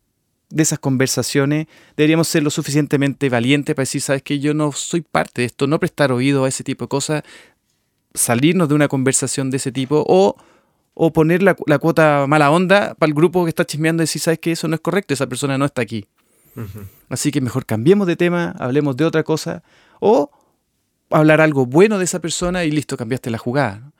de 0.49 0.63
esas 0.63 0.79
conversaciones, 0.79 1.67
deberíamos 1.97 2.29
ser 2.29 2.43
lo 2.43 2.49
suficientemente 2.49 3.27
valientes 3.29 3.75
para 3.75 3.83
decir, 3.83 4.01
sabes 4.01 4.23
que 4.23 4.39
yo 4.39 4.53
no 4.53 4.71
soy 4.71 5.01
parte 5.01 5.41
de 5.41 5.47
esto, 5.47 5.67
no 5.67 5.79
prestar 5.79 6.13
oído 6.13 6.45
a 6.45 6.47
ese 6.47 6.63
tipo 6.63 6.85
de 6.85 6.89
cosas, 6.89 7.23
salirnos 8.13 8.69
de 8.69 8.75
una 8.75 8.87
conversación 8.87 9.51
de 9.51 9.57
ese 9.57 9.73
tipo 9.73 10.05
o, 10.07 10.37
o 10.93 11.13
poner 11.13 11.43
la, 11.43 11.57
la 11.65 11.77
cuota 11.77 12.25
mala 12.25 12.49
onda 12.49 12.95
para 12.95 13.09
el 13.09 13.13
grupo 13.13 13.43
que 13.43 13.49
está 13.49 13.65
chismeando 13.65 14.01
y 14.01 14.05
decir, 14.05 14.21
sabes 14.21 14.39
que 14.39 14.53
eso 14.53 14.69
no 14.69 14.75
es 14.75 14.81
correcto, 14.81 15.13
esa 15.13 15.27
persona 15.27 15.57
no 15.57 15.65
está 15.65 15.81
aquí. 15.81 16.05
Así 17.09 17.31
que 17.31 17.41
mejor 17.41 17.65
cambiemos 17.65 18.07
de 18.07 18.15
tema, 18.15 18.55
hablemos 18.59 18.97
de 18.97 19.05
otra 19.05 19.23
cosa 19.23 19.63
o 19.99 20.29
hablar 21.09 21.41
algo 21.41 21.65
bueno 21.65 21.97
de 21.97 22.05
esa 22.05 22.19
persona 22.19 22.63
y 22.63 22.71
listo, 22.71 22.97
cambiaste 22.97 23.29
la 23.29 23.37
jugada. 23.37 23.91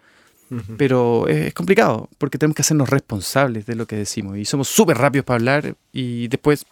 Pero 0.77 1.27
es 1.27 1.53
complicado 1.53 2.09
porque 2.17 2.37
tenemos 2.37 2.55
que 2.55 2.61
hacernos 2.61 2.89
responsables 2.89 3.65
de 3.65 3.75
lo 3.75 3.85
que 3.85 3.97
decimos 3.97 4.37
y 4.37 4.45
somos 4.45 4.69
súper 4.69 4.97
rápidos 4.97 5.25
para 5.25 5.35
hablar 5.35 5.75
y 5.91 6.29
después 6.29 6.65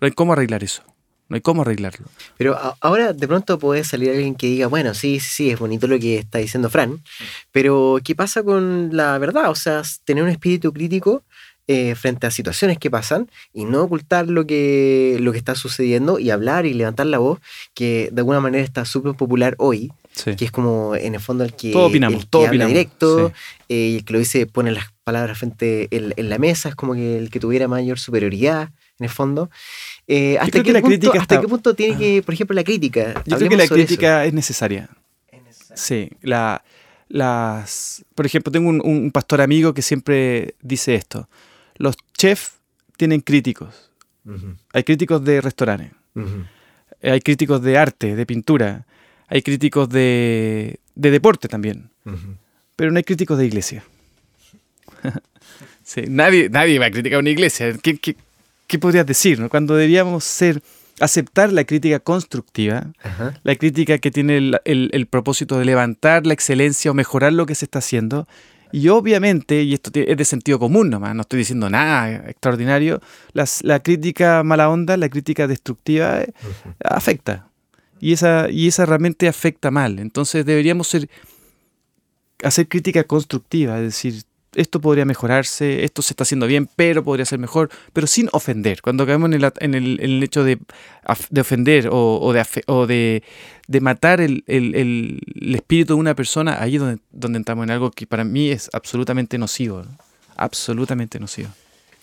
no 0.00 0.06
hay 0.06 0.12
cómo 0.12 0.34
arreglar 0.34 0.62
eso. 0.62 0.82
No 1.28 1.36
hay 1.36 1.40
cómo 1.40 1.62
arreglarlo. 1.62 2.06
Pero 2.36 2.58
ahora 2.80 3.14
de 3.14 3.26
pronto 3.26 3.58
puede 3.58 3.82
salir 3.84 4.10
alguien 4.10 4.34
que 4.34 4.46
diga, 4.48 4.66
bueno, 4.66 4.92
sí, 4.92 5.20
sí, 5.20 5.50
es 5.50 5.58
bonito 5.58 5.86
lo 5.86 5.98
que 5.98 6.18
está 6.18 6.38
diciendo 6.38 6.68
Fran, 6.68 7.02
pero 7.50 7.98
¿qué 8.04 8.14
pasa 8.14 8.42
con 8.42 8.94
la 8.94 9.16
verdad? 9.16 9.50
O 9.50 9.54
sea, 9.54 9.80
tener 10.04 10.22
un 10.22 10.28
espíritu 10.28 10.70
crítico 10.70 11.22
eh, 11.66 11.94
frente 11.94 12.26
a 12.26 12.30
situaciones 12.30 12.78
que 12.78 12.90
pasan 12.90 13.30
y 13.52 13.64
no 13.64 13.82
ocultar 13.82 14.28
lo 14.28 14.46
que, 14.46 15.16
lo 15.20 15.32
que 15.32 15.38
está 15.38 15.54
sucediendo 15.54 16.18
y 16.18 16.30
hablar 16.30 16.66
y 16.66 16.74
levantar 16.74 17.06
la 17.06 17.18
voz, 17.18 17.40
que 17.72 18.10
de 18.12 18.20
alguna 18.20 18.40
manera 18.40 18.62
está 18.62 18.84
súper 18.84 19.14
popular 19.14 19.54
hoy, 19.58 19.92
que 20.36 20.44
es 20.44 20.50
como 20.50 20.94
en 20.94 21.14
el 21.14 21.20
fondo 21.20 21.42
el 21.42 21.54
que, 21.54 21.74
opinamos, 21.74 22.26
el 22.32 22.46
habla 22.46 22.66
directo, 22.66 23.32
eh, 23.68 23.96
el 23.96 24.04
que 24.04 24.12
lo 24.12 24.18
dice, 24.18 24.46
pone 24.46 24.72
las 24.72 24.92
palabras 25.04 25.38
frente 25.38 25.88
en, 25.90 26.28
la 26.28 26.38
mesa, 26.38 26.68
es 26.68 26.74
como 26.74 26.94
que 26.94 27.18
el 27.18 27.30
que 27.30 27.40
tuviera 27.40 27.66
mayor 27.66 27.98
superioridad 27.98 28.70
en 28.98 29.04
el 29.04 29.10
fondo. 29.10 29.50
Eh, 30.06 30.38
¿hasta, 30.38 30.62
qué 30.62 30.80
punto, 30.80 31.12
¿Hasta 31.18 31.40
qué 31.40 31.48
punto 31.48 31.74
tiene 31.74 31.96
que, 31.96 32.22
por 32.22 32.34
ejemplo, 32.34 32.54
la 32.54 32.64
crítica? 32.64 33.22
Yo 33.26 33.36
creo 33.38 33.48
que 33.48 33.56
la 33.56 33.68
crítica 33.68 34.24
es 34.24 34.34
necesaria. 34.34 34.90
es 35.32 35.42
necesaria. 35.42 35.76
Sí, 35.76 36.10
la 36.22 36.62
las... 37.08 38.04
Por 38.14 38.26
ejemplo, 38.26 38.52
tengo 38.52 38.70
un, 38.70 39.10
pastor 39.10 39.40
amigo 39.40 39.74
que 39.74 39.82
siempre 39.82 40.54
dice 40.62 40.94
esto. 40.94 41.28
Los 41.76 41.96
chefs 42.16 42.54
tienen 42.96 43.20
críticos. 43.20 43.90
Hay 44.72 44.84
críticos 44.84 45.24
de 45.24 45.40
restaurantes. 45.40 45.92
Hay 47.02 47.20
críticos 47.20 47.62
de 47.62 47.78
arte, 47.78 48.16
de 48.16 48.26
pintura. 48.26 48.86
Hay 49.28 49.42
críticos 49.42 49.88
de, 49.88 50.80
de 50.94 51.10
deporte 51.10 51.48
también. 51.48 51.90
Pero 52.76 52.90
no 52.90 52.96
hay 52.96 53.04
críticos 53.04 53.38
de 53.38 53.46
iglesia. 53.46 53.84
sí, 55.84 56.04
nadie, 56.08 56.48
nadie 56.48 56.78
va 56.78 56.86
a 56.86 56.90
criticar 56.90 57.18
una 57.18 57.30
iglesia. 57.30 57.76
¿Qué, 57.82 57.98
qué, 57.98 58.16
qué 58.66 58.78
podrías 58.78 59.06
decir? 59.06 59.48
Cuando 59.48 59.74
deberíamos 59.74 60.24
ser 60.24 60.62
aceptar 61.00 61.52
la 61.52 61.64
crítica 61.64 61.98
constructiva, 61.98 62.92
la 63.42 63.56
crítica 63.56 63.98
que 63.98 64.10
tiene 64.10 64.52
el, 64.64 65.06
propósito 65.10 65.58
de 65.58 65.64
levantar 65.64 66.26
la 66.26 66.34
excelencia 66.34 66.90
o 66.90 66.94
mejorar 66.94 67.32
lo 67.32 67.46
que 67.46 67.54
se 67.54 67.64
está 67.64 67.80
haciendo. 67.80 68.28
Y 68.74 68.88
obviamente, 68.88 69.62
y 69.62 69.72
esto 69.72 69.92
es 69.94 70.16
de 70.16 70.24
sentido 70.24 70.58
común 70.58 70.90
nomás, 70.90 71.14
no 71.14 71.20
estoy 71.20 71.38
diciendo 71.38 71.70
nada 71.70 72.28
extraordinario, 72.28 73.00
la 73.32 73.78
crítica 73.78 74.42
mala 74.42 74.68
onda, 74.68 74.96
la 74.96 75.08
crítica 75.08 75.46
destructiva 75.46 76.22
eh, 76.22 76.32
afecta. 76.82 77.48
Y 78.00 78.14
esa, 78.14 78.50
y 78.50 78.66
esa 78.66 78.84
realmente 78.84 79.28
afecta 79.28 79.70
mal. 79.70 80.00
Entonces 80.00 80.44
deberíamos 80.44 80.88
ser, 80.88 81.08
hacer 82.42 82.66
crítica 82.66 83.04
constructiva, 83.04 83.76
es 83.76 83.84
decir, 83.84 84.24
esto 84.54 84.80
podría 84.80 85.04
mejorarse, 85.04 85.84
esto 85.84 86.02
se 86.02 86.12
está 86.12 86.22
haciendo 86.22 86.46
bien, 86.46 86.68
pero 86.76 87.04
podría 87.04 87.24
ser 87.24 87.38
mejor, 87.38 87.70
pero 87.92 88.06
sin 88.06 88.28
ofender. 88.32 88.82
Cuando 88.82 89.06
caemos 89.06 89.30
en 89.32 89.74
el, 89.74 90.22
hecho 90.22 90.44
de, 90.44 90.58
ofender 91.38 91.88
o, 91.90 92.32
de, 92.32 93.22
de, 93.68 93.80
matar 93.80 94.20
el, 94.20 94.44
espíritu 95.54 95.94
de 95.94 96.00
una 96.00 96.14
persona, 96.14 96.62
ahí 96.62 96.76
es 96.76 96.80
donde, 96.80 97.02
donde 97.10 97.38
entramos 97.38 97.64
en 97.64 97.70
algo 97.70 97.90
que 97.90 98.06
para 98.06 98.24
mí 98.24 98.50
es 98.50 98.70
absolutamente 98.72 99.38
nocivo, 99.38 99.84
absolutamente 100.36 101.18
nocivo. 101.18 101.50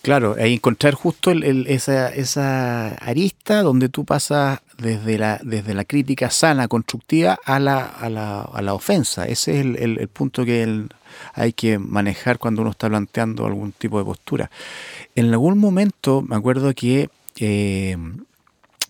Claro, 0.01 0.35
encontrar 0.35 0.95
justo 0.95 1.31
esa, 1.31 2.09
esa, 2.09 2.87
arista 2.95 3.61
donde 3.61 3.87
tú 3.87 4.03
pasas 4.03 4.59
desde 4.79 5.19
la, 5.19 5.39
desde 5.43 5.75
la 5.75 5.85
crítica 5.85 6.31
sana, 6.31 6.67
constructiva, 6.67 7.37
a 7.45 7.59
la, 7.59 7.85
a 7.85 8.09
la, 8.09 8.41
a 8.41 8.61
la 8.63 8.73
ofensa. 8.73 9.27
Ese 9.27 9.59
es 9.59 9.65
el, 9.79 10.07
punto 10.07 10.43
que 10.43 10.87
hay 11.35 11.53
que 11.53 11.77
manejar 11.77 12.39
cuando 12.39 12.63
uno 12.63 12.71
está 12.71 12.89
planteando 12.89 13.45
algún 13.45 13.73
tipo 13.73 13.99
de 13.99 14.05
postura. 14.05 14.49
En 15.13 15.29
algún 15.29 15.59
momento 15.59 16.23
me 16.23 16.35
acuerdo 16.35 16.73
que 16.73 17.11
eh, 17.37 17.95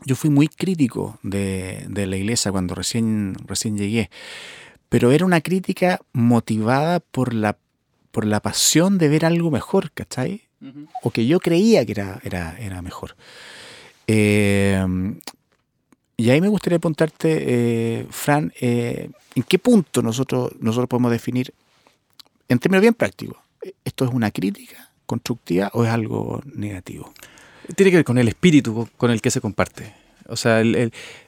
yo 0.06 0.16
fui 0.16 0.30
muy 0.30 0.48
crítico 0.48 1.20
de, 1.24 1.86
de, 1.90 2.08
la 2.08 2.16
iglesia 2.16 2.54
cuando 2.54 2.74
recién, 2.74 3.36
recién 3.48 3.78
llegué, 3.78 4.10
pero 4.88 5.12
era 5.12 5.26
una 5.26 5.42
crítica 5.42 6.00
motivada 6.14 7.02
por 7.02 7.34
la, 7.34 7.58
por 8.12 8.26
la 8.26 8.40
pasión 8.40 8.98
de 8.98 9.10
ver 9.10 9.26
algo 9.26 9.52
mejor, 9.52 9.92
¿cachai? 9.92 10.44
O 11.04 11.12
que 11.12 11.26
yo 11.26 11.40
creía 11.40 11.86
que 11.86 11.94
era, 11.94 12.20
era, 12.24 12.58
era 12.60 12.82
mejor. 12.82 13.16
Eh, 14.08 14.86
y 16.18 16.30
ahí 16.30 16.42
me 16.42 16.50
gustaría 16.50 16.80
preguntarte, 16.80 17.38
eh, 17.48 18.08
Fran, 18.10 18.54
eh, 18.60 19.10
¿en 19.34 19.44
qué 19.44 19.58
punto 19.58 20.02
nosotros, 20.02 20.52
nosotros 20.60 20.88
podemos 20.88 21.12
definir, 21.12 21.54
en 22.48 22.60
términos 22.60 22.82
bien 22.82 22.94
prácticos, 22.94 23.38
esto 23.86 24.06
es 24.06 24.12
una 24.14 24.30
crítica 24.32 24.92
constructiva 25.06 25.72
o 25.74 25.84
es 25.84 25.90
algo 25.90 26.42
negativo? 26.46 27.12
Tiene 27.76 27.92
que 27.92 27.98
ver 27.98 28.06
con 28.06 28.18
el 28.18 28.28
espíritu 28.28 28.88
con 28.98 29.12
el 29.12 29.22
que 29.22 29.32
se 29.32 29.42
comparte. 29.42 29.94
O 30.28 30.36
sea, 30.36 30.62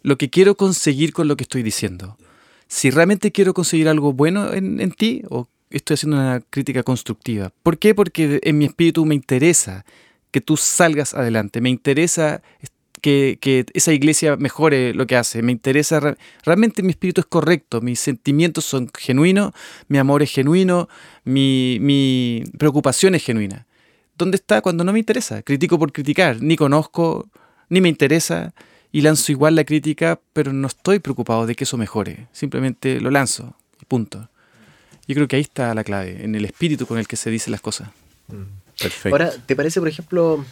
lo 0.04 0.18
que 0.18 0.30
quiero 0.30 0.56
conseguir 0.56 1.14
con 1.14 1.28
lo 1.28 1.36
que 1.36 1.44
estoy 1.44 1.64
diciendo. 1.64 2.18
Si 2.68 2.92
realmente 2.92 3.32
quiero 3.32 3.54
conseguir 3.54 3.88
algo 3.88 4.14
bueno 4.14 4.54
en, 4.54 4.80
en 4.80 4.92
ti 4.92 5.24
o 5.30 5.48
estoy 5.78 5.96
haciendo 5.96 6.18
una 6.18 6.42
crítica 6.50 6.84
constructiva. 6.84 7.52
¿Por 7.64 7.78
qué? 7.78 7.96
Porque 7.96 8.40
en 8.44 8.58
mi 8.58 8.66
espíritu 8.66 9.06
me 9.06 9.16
interesa 9.16 9.86
que 10.32 10.42
tú 10.42 10.58
salgas 10.58 11.14
adelante, 11.14 11.62
me 11.62 11.70
interesa 11.70 12.42
que, 13.02 13.66
esa 13.74 13.92
iglesia 13.92 14.38
mejore 14.38 14.94
lo 14.94 15.06
que 15.06 15.16
hace, 15.16 15.42
me 15.42 15.52
interesa, 15.52 16.16
realmente 16.44 16.82
mi 16.82 16.92
espíritu 16.92 17.22
es 17.22 17.28
correcto, 17.28 17.82
mis 17.82 18.00
sentimientos 18.00 18.64
son 18.64 18.90
genuinos, 18.98 19.52
mi 19.90 19.98
amor 19.98 20.24
es 20.24 20.32
genuino, 20.32 20.88
mi, 21.26 21.78
mi 21.82 22.44
preocupación 22.58 23.14
es 23.14 23.24
genuina. 23.24 23.68
¿Dónde 24.18 24.38
está 24.38 24.62
cuando 24.62 24.84
no 24.84 24.94
me 24.94 25.00
interesa? 25.00 25.42
Critico 25.42 25.78
por 25.78 25.92
criticar, 25.92 26.42
ni 26.42 26.56
conozco, 26.56 27.28
ni 27.70 27.82
me 27.82 27.90
interesa 27.90 28.54
y 28.92 29.02
lanzo 29.02 29.32
igual 29.32 29.56
la 29.56 29.66
crítica, 29.66 30.20
pero 30.32 30.54
no 30.54 30.68
estoy 30.68 31.00
preocupado 31.00 31.46
de 31.46 31.56
que 31.56 31.66
eso 31.66 31.78
mejore, 31.78 32.28
simplemente 32.32 33.02
lo 33.02 33.12
lanzo, 33.12 33.56
punto. 33.88 34.30
Yo 35.08 35.16
creo 35.16 35.28
que 35.28 35.36
ahí 35.36 35.42
está 35.42 35.74
la 35.74 35.84
clave, 35.84 36.24
en 36.24 36.36
el 36.36 36.46
espíritu 36.46 36.86
con 36.86 36.98
el 36.98 37.08
que 37.08 37.16
se 37.16 37.30
dicen 37.30 37.52
las 37.52 37.62
cosas. 37.62 37.90
Mm. 38.28 38.64
Perfecto. 38.80 39.10
Ahora, 39.10 39.32
¿te 39.32 39.56
parece, 39.56 39.80
por 39.80 39.90
ejemplo, 39.90 40.46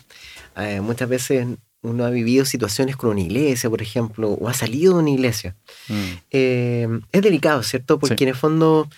eh, 0.58 0.82
muchas 0.82 1.10
veces 1.10 1.48
uno 1.82 2.06
ha 2.06 2.10
vivido 2.10 2.46
situaciones 2.46 2.96
con 2.96 3.10
una 3.10 3.22
iglesia, 3.22 3.70
por 3.70 3.82
ejemplo, 3.82 4.32
o 4.32 4.48
ha 4.48 4.54
salido 4.54 4.96
de 4.96 5.00
una 5.00 5.10
iglesia? 5.10 5.56
Mm. 5.88 5.94
Eh, 6.30 7.00
es 7.12 7.22
delicado, 7.22 7.64
¿cierto? 7.64 8.00
Porque 8.00 8.24
en 8.24 8.30
el 8.30 8.36
fondo 8.36 8.90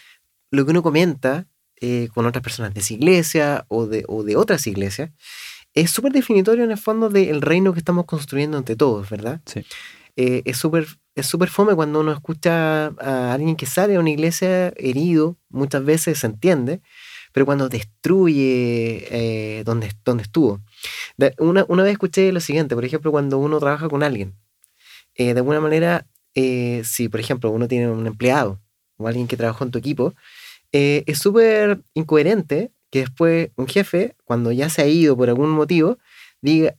lo 0.51 0.65
que 0.65 0.71
uno 0.71 0.83
comenta 0.83 1.45
eh, 1.79 2.09
con 2.13 2.25
otras 2.25 2.43
personas 2.43 2.73
de 2.73 2.81
esa 2.81 2.93
iglesia 2.93 3.65
o 3.69 3.85
de, 3.87 4.03
o 4.07 4.23
de 4.23 4.35
otras 4.35 4.67
iglesias 4.67 5.11
es 5.73 5.89
súper 5.89 6.11
definitorio 6.11 6.63
en 6.63 6.71
el 6.71 6.77
fondo 6.77 7.09
del 7.09 7.41
reino 7.41 7.73
que 7.73 7.79
estamos 7.79 8.05
construyendo 8.05 8.57
entre 8.57 8.75
todos, 8.75 9.09
¿verdad? 9.09 9.41
Sí. 9.45 9.65
es 10.15 10.57
súper 10.57 10.85
es 11.15 11.27
súper 11.27 11.49
fome 11.49 11.75
cuando 11.75 11.99
uno 11.99 12.11
escucha 12.11 12.87
a 12.87 13.33
alguien 13.33 13.55
que 13.55 13.65
sale 13.65 13.93
de 13.93 13.99
una 13.99 14.09
iglesia 14.09 14.73
herido, 14.77 15.37
muchas 15.49 15.83
veces 15.85 16.19
se 16.19 16.27
entiende, 16.27 16.81
pero 17.31 17.45
cuando 17.45 17.69
destruye 17.69 19.07
eh, 19.09 19.63
donde, 19.63 19.91
donde 20.05 20.23
estuvo. 20.23 20.61
una, 21.39 21.65
una, 21.67 21.83
vez 21.83 21.93
escuché 21.93 22.31
lo 22.31 22.39
siguiente, 22.39 22.75
por 22.75 22.85
ejemplo, 22.85 23.11
cuando 23.11 23.37
uno 23.37 23.59
trabaja 23.59 23.89
con 23.89 24.03
alguien, 24.03 24.35
eh, 25.15 25.33
de 25.33 25.39
alguna 25.39 25.59
manera, 25.59 26.07
eh, 26.35 26.81
si 26.83 27.09
por 27.09 27.19
ejemplo 27.19 27.51
uno 27.51 27.67
tiene 27.67 27.89
un 27.89 28.07
empleado 28.07 28.59
o 28.97 29.07
alguien 29.07 29.27
que 29.27 29.37
trabajó 29.37 29.63
en 29.63 29.71
tu 29.71 29.79
equipo, 29.79 30.13
es 30.71 31.19
súper 31.19 31.83
incoherente 31.93 32.71
que 32.89 33.01
después 33.01 33.51
un 33.57 33.67
jefe, 33.67 34.15
cuando 34.23 34.51
ya 34.51 34.69
se 34.69 34.81
ha 34.81 34.87
ido 34.87 35.15
por 35.15 35.29
algún 35.29 35.51
motivo, 35.51 35.99
diga, 36.41 36.73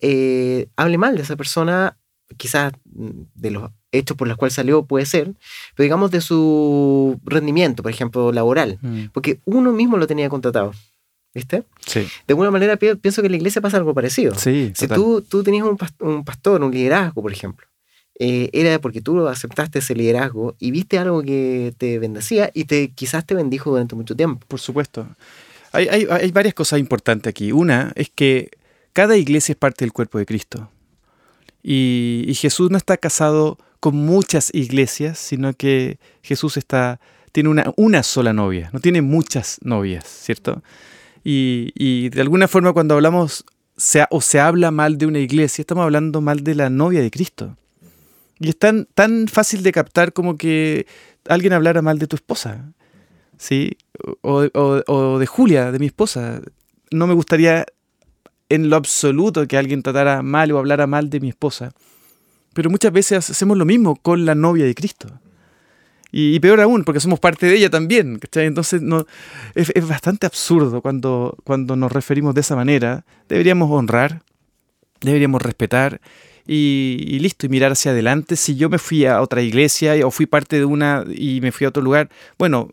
hable 0.77 0.99
mal 0.99 1.17
de 1.17 1.23
esa 1.23 1.37
persona, 1.37 1.97
quizás 2.37 2.73
de 2.85 3.51
los 3.51 3.71
hechos 3.93 4.17
por 4.17 4.29
los 4.29 4.37
cuales 4.37 4.55
salió 4.55 4.85
puede 4.85 5.07
ser, 5.07 5.35
pero 5.75 5.85
digamos 5.85 6.11
de 6.11 6.21
su 6.21 7.21
rendimiento, 7.25 7.83
por 7.83 7.93
ejemplo, 7.93 8.33
laboral, 8.33 8.79
mm. 8.81 9.07
porque 9.13 9.41
uno 9.45 9.73
mismo 9.73 9.97
lo 9.97 10.07
tenía 10.07 10.29
contratado. 10.29 10.73
¿Viste? 11.35 11.65
Sí. 11.85 12.01
De 12.29 12.33
alguna 12.33 12.53
manera 12.53 12.77
pienso 12.77 13.21
que 13.21 13.27
en 13.27 13.33
la 13.33 13.39
iglesia 13.39 13.61
pasa 13.61 13.77
algo 13.77 13.93
parecido. 13.93 14.37
Sí, 14.37 14.71
si 14.73 14.87
tú, 14.87 15.21
tú 15.21 15.43
tenías 15.43 15.67
un, 15.67 16.25
pastor, 16.25 16.63
un 16.63 16.71
liderazgo, 16.71 17.23
por 17.23 17.33
ejemplo, 17.33 17.67
eh, 18.21 18.51
era 18.53 18.79
porque 18.81 19.01
tú 19.01 19.27
aceptaste 19.27 19.81
ese 19.81 19.97
liderazgo 19.97 20.55
y 20.61 20.71
viste 20.71 20.97
algo 20.97 21.23
que 21.25 21.75
te 21.77 21.99
bendecía 21.99 22.53
y 22.55 22.67
te, 22.67 22.93
quizás 22.93 23.27
te 23.27 23.35
bendijo 23.35 23.71
durante 23.71 23.97
mucho 23.97 24.15
tiempo. 24.15 24.47
Por 24.47 24.61
supuesto. 24.61 25.09
Hay, 25.73 25.89
hay, 25.89 26.07
hay 26.09 26.31
varias 26.31 26.55
cosas 26.55 26.79
importantes 26.79 27.29
aquí. 27.29 27.51
Una 27.51 27.91
es 27.97 28.11
que 28.11 28.51
cada 28.93 29.17
iglesia 29.17 29.55
es 29.55 29.59
parte 29.59 29.85
del 29.85 29.93
cuerpo 29.93 30.19
de 30.19 30.27
Cristo. 30.27 30.71
Y, 31.67 32.33
Jesús 32.37 32.71
no 32.71 32.77
está 32.77 32.99
casado 32.99 33.57
con 33.81 33.97
muchas 33.97 34.51
iglesias, 34.53 35.19
sino 35.19 35.55
que 35.55 35.99
Jesús 36.23 36.59
está, 36.59 37.01
tiene 37.33 37.49
una, 37.49 37.73
una 37.77 38.03
sola 38.03 38.35
novia, 38.35 38.69
no 38.75 38.81
tiene 38.81 39.01
muchas 39.01 39.59
novias, 39.63 40.05
¿cierto? 40.07 40.63
Y, 41.25 42.11
de 42.11 42.21
alguna 42.21 42.49
forma 42.49 42.75
cuando 42.75 42.95
hablamos 42.95 43.45
o 44.11 44.21
se 44.21 44.41
habla 44.41 44.71
mal 44.71 44.99
de 44.99 45.07
una 45.07 45.19
iglesia, 45.19 45.63
estamos 45.63 45.85
hablando 45.85 46.21
mal 46.21 46.45
de 46.45 46.55
la 46.55 46.69
novia 46.69 47.01
de 47.01 47.11
Cristo. 47.11 47.57
Y 48.39 48.51
es 48.51 48.59
tan, 48.59 48.87
tan 48.95 49.27
fácil 49.27 49.63
de 49.63 49.73
captar 49.73 50.13
como 50.13 50.37
que 50.37 50.87
alguien 51.27 51.55
hablara 51.55 51.81
mal 51.81 51.99
de 51.99 52.07
tu 52.07 52.17
esposa, 52.17 52.73
¿sí? 53.39 53.79
O, 54.21 54.45
o, 54.53 55.19
de 55.19 55.27
Julia, 55.27 55.73
de 55.73 55.79
mi 55.79 55.87
esposa. 55.87 56.43
No 56.91 57.07
me 57.07 57.15
gustaría 57.15 57.65
en 58.55 58.71
lo 58.71 58.77
absoluto 58.77 59.47
que 59.47 59.57
alguien 59.57 59.83
tratara 59.83 60.23
mal 60.23 60.51
o 60.53 60.59
hablara 60.59 60.87
mal 60.87 61.11
de 61.11 61.21
mi 61.21 61.29
esposa. 61.29 61.73
Pero 62.55 62.71
muchas 62.71 62.93
veces 62.93 63.31
hacemos 63.31 63.59
lo 63.59 63.65
mismo 63.65 63.97
con 63.97 64.25
la 64.25 64.35
novia 64.35 64.65
de 64.65 64.75
Cristo. 64.75 65.09
Y, 66.17 66.39
peor 66.39 66.61
aún, 66.61 66.85
porque 66.85 67.01
somos 67.01 67.19
parte 67.19 67.47
de 67.47 67.57
ella 67.57 67.71
también. 67.71 68.21
Entonces 68.35 68.81
no, 68.81 69.05
es, 69.57 69.73
bastante 69.89 70.27
absurdo 70.27 70.81
cuando, 70.81 71.37
cuando 71.43 71.75
nos 71.75 71.91
referimos 71.91 72.37
de 72.37 72.43
esa 72.43 72.55
manera. 72.55 73.05
Deberíamos 73.29 73.69
honrar, 73.73 74.23
deberíamos 75.01 75.43
respetar 75.43 76.01
y, 76.47 77.19
listo, 77.19 77.47
y 77.47 77.49
mirar 77.49 77.73
hacia 77.73 77.91
adelante. 77.91 78.37
Si 78.37 78.55
yo 78.55 78.71
me 78.71 78.79
fui 78.79 79.07
a 79.07 79.21
otra 79.21 79.43
iglesia 79.43 79.95
o 80.07 80.13
fui 80.13 80.27
parte 80.27 80.57
de 80.57 80.65
una 80.65 81.05
y 81.09 81.41
me 81.41 81.51
fui 81.51 81.65
a 81.65 81.71
otro 81.71 81.83
lugar, 81.83 82.09
bueno, 82.39 82.69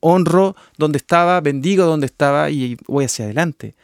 honro 0.00 0.56
donde 0.78 0.96
estaba, 0.96 1.38
bendigo 1.42 1.84
donde 1.84 2.06
estaba 2.06 2.48
y 2.48 2.78
voy 2.86 3.04
hacia 3.04 3.26
adelante. 3.26 3.74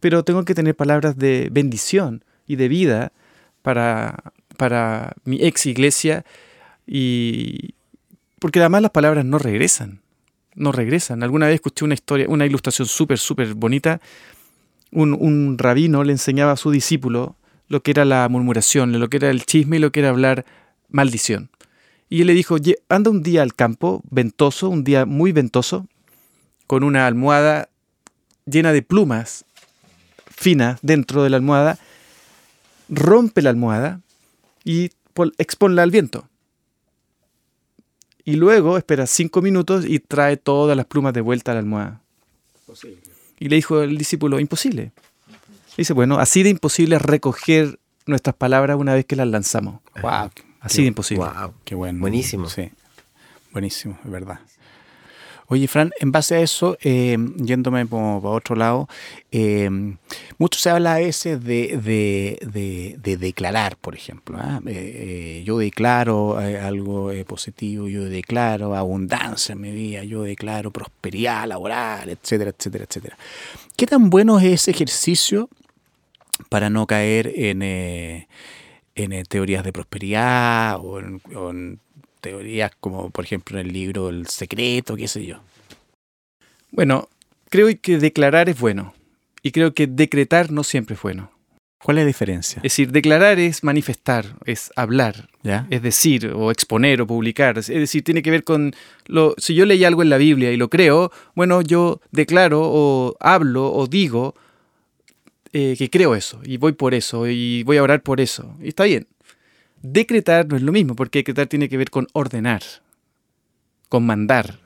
Pero 0.00 0.24
tengo 0.24 0.44
que 0.44 0.54
tener 0.54 0.76
palabras 0.76 1.16
de 1.16 1.48
bendición 1.50 2.24
y 2.46 2.56
de 2.56 2.68
vida 2.68 3.12
para, 3.62 4.32
para 4.56 5.14
mi 5.24 5.42
ex 5.42 5.66
iglesia 5.66 6.24
y 6.86 7.74
porque 8.38 8.60
además 8.60 8.82
las 8.82 8.90
palabras 8.92 9.24
no 9.24 9.38
regresan. 9.38 10.00
no 10.54 10.72
regresan. 10.72 11.22
Alguna 11.22 11.46
vez 11.46 11.56
escuché 11.56 11.84
una 11.84 11.94
historia, 11.94 12.26
una 12.28 12.46
ilustración 12.46 12.88
súper, 12.88 13.18
súper 13.18 13.54
bonita. 13.54 14.00
Un, 14.90 15.12
un 15.12 15.58
rabino 15.58 16.02
le 16.04 16.12
enseñaba 16.12 16.52
a 16.52 16.56
su 16.56 16.70
discípulo 16.70 17.36
lo 17.68 17.82
que 17.82 17.90
era 17.90 18.04
la 18.04 18.28
murmuración, 18.28 18.98
lo 18.98 19.08
que 19.08 19.18
era 19.18 19.30
el 19.30 19.44
chisme 19.44 19.76
y 19.76 19.80
lo 19.80 19.92
que 19.92 20.00
era 20.00 20.08
hablar 20.08 20.46
maldición. 20.88 21.50
Y 22.08 22.22
él 22.22 22.28
le 22.28 22.34
dijo, 22.34 22.56
anda 22.88 23.10
un 23.10 23.22
día 23.22 23.42
al 23.42 23.54
campo, 23.54 24.02
ventoso, 24.10 24.70
un 24.70 24.82
día 24.82 25.04
muy 25.04 25.32
ventoso, 25.32 25.86
con 26.66 26.82
una 26.82 27.06
almohada 27.06 27.68
llena 28.46 28.72
de 28.72 28.82
plumas 28.82 29.44
finas 30.38 30.78
dentro 30.82 31.24
de 31.24 31.30
la 31.30 31.36
almohada, 31.36 31.78
rompe 32.88 33.42
la 33.42 33.50
almohada 33.50 34.00
y 34.64 34.90
exponla 35.38 35.82
al 35.82 35.90
viento. 35.90 36.28
Y 38.24 38.36
luego 38.36 38.76
espera 38.76 39.06
cinco 39.06 39.42
minutos 39.42 39.84
y 39.86 39.98
trae 39.98 40.36
todas 40.36 40.76
las 40.76 40.86
plumas 40.86 41.12
de 41.12 41.22
vuelta 41.22 41.50
a 41.50 41.54
la 41.54 41.60
almohada. 41.60 42.00
Y 43.40 43.48
le 43.48 43.56
dijo 43.56 43.82
el 43.82 43.98
discípulo, 43.98 44.38
imposible. 44.38 44.92
Dice, 45.76 45.92
bueno, 45.92 46.18
así 46.18 46.42
de 46.42 46.50
imposible 46.50 46.96
es 46.96 47.02
recoger 47.02 47.78
nuestras 48.06 48.36
palabras 48.36 48.76
una 48.76 48.94
vez 48.94 49.06
que 49.06 49.16
las 49.16 49.28
lanzamos. 49.28 49.80
Wow, 50.02 50.30
así 50.60 50.82
de 50.82 50.88
imposible. 50.88 51.24
Wow, 51.24 51.54
qué 51.64 51.74
bueno. 51.74 52.00
Buenísimo. 52.00 52.48
Sí, 52.48 52.70
buenísimo, 53.52 53.98
es 54.04 54.10
verdad. 54.10 54.40
Oye, 55.50 55.66
Fran, 55.66 55.92
en 55.98 56.12
base 56.12 56.34
a 56.34 56.40
eso, 56.40 56.76
eh, 56.82 57.16
yéndome 57.36 57.86
por, 57.86 58.26
otro 58.26 58.54
lado, 58.54 58.86
eh, 59.32 59.70
mucho 60.36 60.58
se 60.58 60.68
habla 60.68 60.96
a 60.96 60.98
veces 60.98 61.42
de, 61.42 62.38
declarar, 63.18 63.78
por 63.78 63.94
ejemplo. 63.94 64.36
¿ah? 64.38 64.60
Eh, 64.66 65.42
yo 65.46 65.56
declaro 65.56 66.36
algo 66.36 67.10
positivo, 67.26 67.88
yo 67.88 68.04
declaro 68.04 68.74
abundancia 68.74 69.54
en 69.54 69.62
mi 69.62 69.70
vida, 69.70 70.04
yo 70.04 70.22
declaro 70.22 70.70
prosperidad 70.70 71.46
laboral, 71.46 72.10
etcétera, 72.10 72.50
etcétera, 72.50 72.84
etcétera. 72.84 73.16
¿Qué 73.74 73.86
tan 73.86 74.10
bueno 74.10 74.38
es 74.38 74.44
ese 74.44 74.72
ejercicio 74.72 75.48
para 76.50 76.68
no 76.68 76.86
caer 76.86 77.32
en, 77.34 77.62
en 77.62 79.24
teorías 79.24 79.64
de 79.64 79.72
prosperidad 79.72 80.78
o 80.78 81.00
en 81.00 81.80
teorías 82.20 82.72
como 82.80 83.10
por 83.10 83.24
ejemplo 83.24 83.58
en 83.58 83.66
el 83.66 83.72
libro 83.72 84.08
El 84.08 84.26
secreto, 84.26 84.96
qué 84.96 85.08
sé 85.08 85.24
yo. 85.26 85.40
Bueno, 86.70 87.08
creo 87.48 87.68
que 87.80 87.98
declarar 87.98 88.48
es 88.48 88.58
bueno 88.58 88.94
y 89.42 89.52
creo 89.52 89.72
que 89.74 89.86
decretar 89.86 90.50
no 90.50 90.64
siempre 90.64 90.94
es 90.94 91.02
bueno. 91.02 91.30
¿Cuál 91.82 91.98
es 91.98 92.02
la 92.02 92.06
diferencia? 92.08 92.56
Es 92.56 92.64
decir, 92.64 92.90
declarar 92.90 93.38
es 93.38 93.62
manifestar, 93.62 94.26
es 94.44 94.72
hablar, 94.74 95.28
¿Ya? 95.44 95.66
es 95.70 95.80
decir, 95.80 96.32
o 96.34 96.50
exponer 96.50 97.00
o 97.00 97.06
publicar. 97.06 97.56
Es 97.56 97.68
decir, 97.68 98.02
tiene 98.02 98.20
que 98.20 98.32
ver 98.32 98.42
con 98.42 98.74
lo. 99.06 99.34
Si 99.38 99.54
yo 99.54 99.64
leí 99.64 99.84
algo 99.84 100.02
en 100.02 100.10
la 100.10 100.16
Biblia 100.16 100.50
y 100.50 100.56
lo 100.56 100.68
creo, 100.70 101.12
bueno, 101.36 101.62
yo 101.62 102.00
declaro 102.10 102.60
o 102.62 103.16
hablo 103.20 103.72
o 103.72 103.86
digo 103.86 104.34
eh, 105.52 105.76
que 105.78 105.88
creo 105.88 106.16
eso 106.16 106.40
y 106.44 106.56
voy 106.56 106.72
por 106.72 106.94
eso 106.94 107.28
y 107.28 107.62
voy 107.62 107.76
a 107.76 107.82
orar 107.84 108.02
por 108.02 108.20
eso. 108.20 108.56
Y 108.60 108.68
está 108.68 108.84
bien. 108.84 109.06
Decretar 109.82 110.46
no 110.48 110.56
es 110.56 110.62
lo 110.62 110.72
mismo, 110.72 110.96
porque 110.96 111.20
decretar 111.20 111.46
tiene 111.46 111.68
que 111.68 111.76
ver 111.76 111.90
con 111.90 112.06
ordenar, 112.12 112.62
con 113.88 114.04
mandar, 114.04 114.58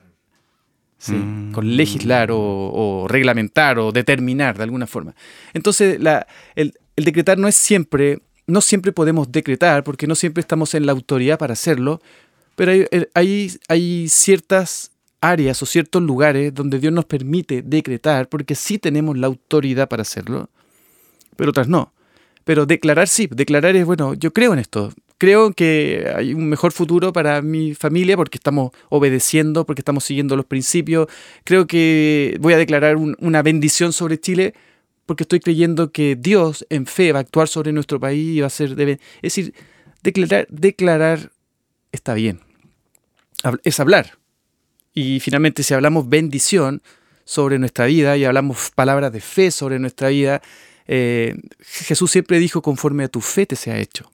mm. 1.07 1.51
con 1.51 1.75
legislar 1.77 2.29
o, 2.31 3.05
reglamentar 3.07 3.77
o 3.79 3.91
determinar 3.91 4.57
de 4.57 4.63
alguna 4.63 4.87
forma. 4.87 5.15
Entonces, 5.53 5.99
el, 6.55 6.73
decretar 6.95 7.37
no 7.37 7.47
es 7.47 7.55
siempre, 7.55 8.19
no 8.47 8.61
siempre 8.61 8.91
podemos 8.91 9.31
decretar, 9.31 9.83
porque 9.83 10.07
no 10.07 10.15
siempre 10.15 10.41
estamos 10.41 10.73
en 10.73 10.85
la 10.85 10.91
autoridad 10.91 11.37
para 11.37 11.53
hacerlo, 11.53 12.01
pero 12.55 12.71
hay, 13.13 13.51
hay 13.67 14.09
ciertas 14.09 14.91
áreas 15.23 15.63
o 15.63 15.65
ciertos 15.65 16.03
lugares 16.03 16.53
donde 16.53 16.79
Dios 16.79 16.91
nos 16.91 17.05
permite 17.05 17.61
decretar, 17.61 18.27
porque 18.27 18.55
sí 18.55 18.77
tenemos 18.77 19.17
la 19.17 19.27
autoridad 19.27 19.87
para 19.87 20.01
hacerlo, 20.01 20.49
pero 21.37 21.51
otras 21.51 21.69
no. 21.69 21.93
Pero 22.43 22.65
declarar 22.65 23.07
sí, 23.07 23.29
declarar 23.31 23.75
es, 23.75 23.85
bueno, 23.85 24.13
yo 24.15 24.33
creo 24.33 24.51
en 24.53 24.59
esto, 24.59 24.91
creo 25.23 25.53
que 25.53 26.11
hay 26.13 26.33
un 26.33 26.49
mejor 26.49 26.73
futuro 26.73 27.13
para 27.13 27.41
mi 27.41 27.75
familia 27.75 28.17
porque 28.17 28.37
estamos 28.37 28.71
obedeciendo, 28.89 29.65
porque 29.65 29.79
estamos 29.79 30.03
siguiendo 30.03 30.35
los 30.35 30.45
principios. 30.45 31.07
Creo 31.45 31.65
que 31.65 32.35
voy 32.41 32.51
a 32.51 32.57
declarar 32.57 32.97
una 32.97 33.41
bendición 33.41 33.93
sobre 33.93 34.19
Chile 34.19 34.53
porque 35.05 35.23
estoy 35.23 35.39
creyendo 35.39 35.93
que 35.93 36.17
Dios 36.17 36.65
en 36.69 36.85
fe 36.85 37.13
va 37.13 37.19
a 37.19 37.21
actuar 37.21 37.47
sobre 37.47 37.71
nuestro 37.71 38.01
país 38.01 38.35
y 38.35 38.41
va 38.41 38.47
a 38.47 38.49
ser... 38.49 38.71
es 38.71 38.99
decir, 39.21 39.53
declarar, 40.01 40.45
declarar 40.49 41.31
está 41.93 42.15
bien. 42.15 42.41
Es 43.63 43.79
hablar. 43.79 44.17
Y 44.93 45.21
finalmente 45.21 45.63
si 45.63 45.73
hablamos 45.73 46.09
bendición 46.09 46.81
sobre 47.23 47.59
nuestra 47.59 47.85
vida 47.85 48.17
y 48.17 48.25
hablamos 48.25 48.71
palabras 48.75 49.13
de 49.13 49.21
fe 49.21 49.51
sobre 49.51 49.79
nuestra 49.79 50.09
vida, 50.09 50.41
eh, 50.85 51.37
Jesús 51.61 52.11
siempre 52.11 52.39
dijo, 52.39 52.61
conforme 52.61 53.05
a 53.05 53.07
tu 53.07 53.21
fe 53.21 53.45
te 53.45 53.55
sea 53.55 53.79
hecho. 53.79 54.12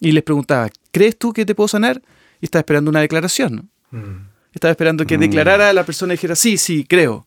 Y 0.00 0.12
les 0.12 0.22
preguntaba, 0.22 0.70
¿crees 0.90 1.18
tú 1.18 1.32
que 1.32 1.44
te 1.44 1.54
puedo 1.54 1.68
sanar? 1.68 2.02
Y 2.40 2.46
estaba 2.46 2.60
esperando 2.60 2.90
una 2.90 3.00
declaración. 3.00 3.70
Mm. 3.90 4.28
Estaba 4.52 4.70
esperando 4.70 5.06
que 5.06 5.18
mm. 5.18 5.20
declarara 5.20 5.70
a 5.70 5.72
la 5.72 5.84
persona 5.84 6.12
y 6.12 6.16
dijera, 6.16 6.36
sí, 6.36 6.56
sí, 6.56 6.84
creo. 6.84 7.26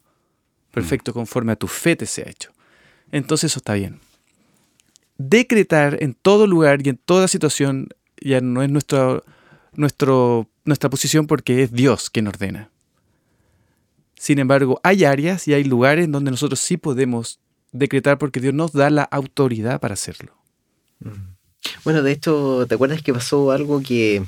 Perfecto, 0.72 1.14
conforme 1.14 1.52
a 1.52 1.56
tu 1.58 1.68
fe 1.68 1.96
te 1.96 2.06
sea 2.06 2.30
hecho. 2.30 2.52
Entonces 3.12 3.52
eso 3.52 3.60
está 3.60 3.74
bien. 3.74 4.00
Decretar 5.18 5.98
en 6.02 6.14
todo 6.14 6.48
lugar 6.48 6.86
y 6.86 6.90
en 6.90 6.98
toda 6.98 7.28
situación 7.28 7.90
ya 8.20 8.40
no 8.40 8.64
es 8.64 8.70
nuestro, 8.70 9.24
nuestro, 9.74 10.50
nuestra 10.64 10.90
posición 10.90 11.28
porque 11.28 11.64
es 11.64 11.72
Dios 11.74 12.10
quien 12.10 12.28
ordena. 12.28 12.70
Sin 14.16 14.40
embargo, 14.40 14.80
hay 14.84 15.04
áreas 15.04 15.48
y 15.48 15.54
hay 15.54 15.64
lugares 15.64 16.10
donde 16.10 16.32
nosotros 16.32 16.60
sí 16.60 16.78
podemos 16.78 17.40
decretar 17.72 18.18
porque 18.18 18.40
Dios 18.40 18.54
nos 18.54 18.72
da 18.72 18.90
la 18.90 19.04
autoridad 19.04 19.80
para 19.80 19.96
hacerlo. 19.96 20.38
Mm. 21.00 21.41
Bueno, 21.84 22.04
de 22.04 22.12
hecho, 22.12 22.66
¿te 22.68 22.76
acuerdas 22.76 23.02
que 23.02 23.14
pasó 23.14 23.52
algo 23.52 23.82
que, 23.82 24.24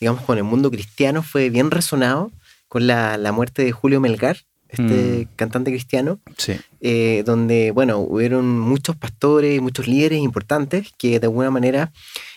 digamos, 0.00 0.22
con 0.22 0.38
el 0.38 0.44
mundo 0.44 0.70
cristiano 0.70 1.22
fue 1.22 1.50
bien 1.50 1.70
resonado 1.70 2.30
con 2.68 2.86
la, 2.86 3.18
muerte 3.32 3.64
de 3.64 3.72
Julio 3.72 4.00
Melgar? 4.00 4.38
este 4.68 5.26
mm. 5.26 5.36
cantante 5.36 5.70
cristiano, 5.70 6.20
sí. 6.36 6.52
Eh, 6.80 7.22
donde, 7.24 7.70
bueno, 7.70 8.00
hubieron 8.00 8.58
muchos 8.58 8.96
pastores 8.96 9.62
muchos 9.62 9.88
líderes 9.88 10.18
importantes 10.18 10.92
que 10.98 11.18
de 11.18 11.26
alguna 11.26 11.50
manera, 11.50 11.90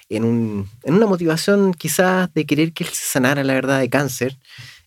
en, 0.07 0.23
un, 0.23 0.69
en 0.83 0.93
una 0.93 1.07
motivación 1.07 1.73
quizás 1.73 2.33
de 2.33 2.45
querer 2.45 2.71
que 2.71 2.85
él 2.85 2.89
se 2.89 3.05
sanara 3.05 3.43
la 3.43 3.53
verdad 3.53 3.79
de 3.79 3.89
cáncer, 3.89 4.37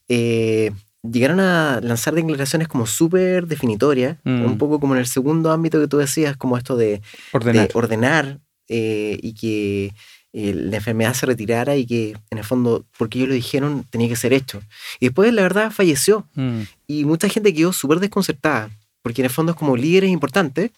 eh, 0.09 0.73
llegaron 1.03 1.40
a 1.40 1.81
lanzar 1.83 2.14
declaraciones 2.14 2.68
como 2.68 2.87
súper 2.87 3.47
definitorias, 3.47 4.16
mm. 4.25 4.44
un 4.44 4.59
poco 4.59 4.81
como 4.81 4.94
en 4.94 5.01
el 5.01 5.07
segundo 5.07 5.53
ámbito 5.53 5.81
que 5.81 5.88
tú 5.88 5.99
decías, 5.99 6.37
como 6.37 6.57
esto 6.57 6.77
de 6.77 7.03
ordenar, 7.33 7.68
de 7.68 7.75
ordenar 7.75 8.40
eh, 8.77 9.21
y 9.23 9.35
que 9.35 9.95
eh, 10.33 10.53
la 10.53 10.79
enfermedad 10.79 11.15
se 11.15 11.27
retirara 11.27 11.77
y 11.77 11.87
que 11.87 12.17
en 12.31 12.39
el 12.39 12.45
fondo, 12.45 12.85
porque 12.99 13.19
ellos 13.19 13.29
lo 13.29 13.35
dijeron, 13.37 13.87
tenía 13.89 14.09
que 14.09 14.17
ser 14.17 14.33
hecho. 14.33 14.61
Y 14.99 15.07
después, 15.07 15.33
la 15.33 15.43
verdad, 15.43 15.71
falleció. 15.71 16.27
Mm. 16.35 16.63
Y 16.89 17.05
mucha 17.05 17.29
gente 17.29 17.55
quedó 17.55 17.73
súper 17.73 18.01
desconcertada, 18.01 18.71
porque 19.03 19.23
en 19.23 19.27
el 19.27 19.31
fondo 19.31 19.53
es 19.53 19.59
como 19.59 19.77
líderes 19.77 20.11
importantes 20.11 20.73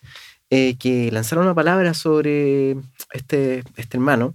eh, 0.50 0.76
que 0.78 1.10
lanzaron 1.10 1.44
una 1.44 1.54
palabra 1.54 1.94
sobre 1.94 2.72
este, 3.14 3.64
este 3.76 3.96
hermano. 3.96 4.34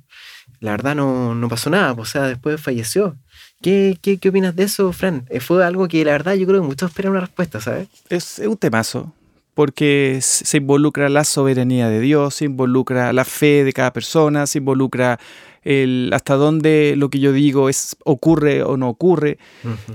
La 0.59 0.71
verdad 0.71 0.95
no, 0.95 1.35
no 1.35 1.49
pasó 1.49 1.69
nada, 1.69 1.91
o 1.91 2.05
sea, 2.05 2.23
después 2.23 2.59
falleció. 2.59 3.15
¿Qué, 3.61 3.95
qué, 4.01 4.17
qué 4.17 4.29
opinas 4.29 4.55
de 4.55 4.63
eso, 4.63 4.91
Fran? 4.91 5.27
Fue 5.39 5.63
algo 5.63 5.87
que 5.87 6.03
la 6.03 6.13
verdad 6.13 6.33
yo 6.33 6.47
creo 6.47 6.61
que 6.61 6.67
muchos 6.67 6.89
esperan 6.89 7.11
una 7.11 7.21
respuesta, 7.21 7.61
¿sabes? 7.61 7.87
Es, 8.09 8.39
es 8.39 8.47
un 8.47 8.57
temazo 8.57 9.13
porque 9.53 10.19
se 10.21 10.57
involucra 10.57 11.09
la 11.09 11.23
soberanía 11.23 11.89
de 11.89 11.99
Dios, 11.99 12.35
se 12.35 12.45
involucra 12.45 13.11
la 13.13 13.25
fe 13.25 13.63
de 13.63 13.73
cada 13.73 13.91
persona, 13.93 14.47
se 14.47 14.59
involucra 14.59 15.19
el 15.63 16.09
hasta 16.13 16.35
dónde 16.35 16.95
lo 16.97 17.09
que 17.09 17.19
yo 17.19 17.33
digo 17.33 17.69
es 17.69 17.95
ocurre 18.03 18.63
o 18.63 18.77
no 18.77 18.89
ocurre. 18.89 19.37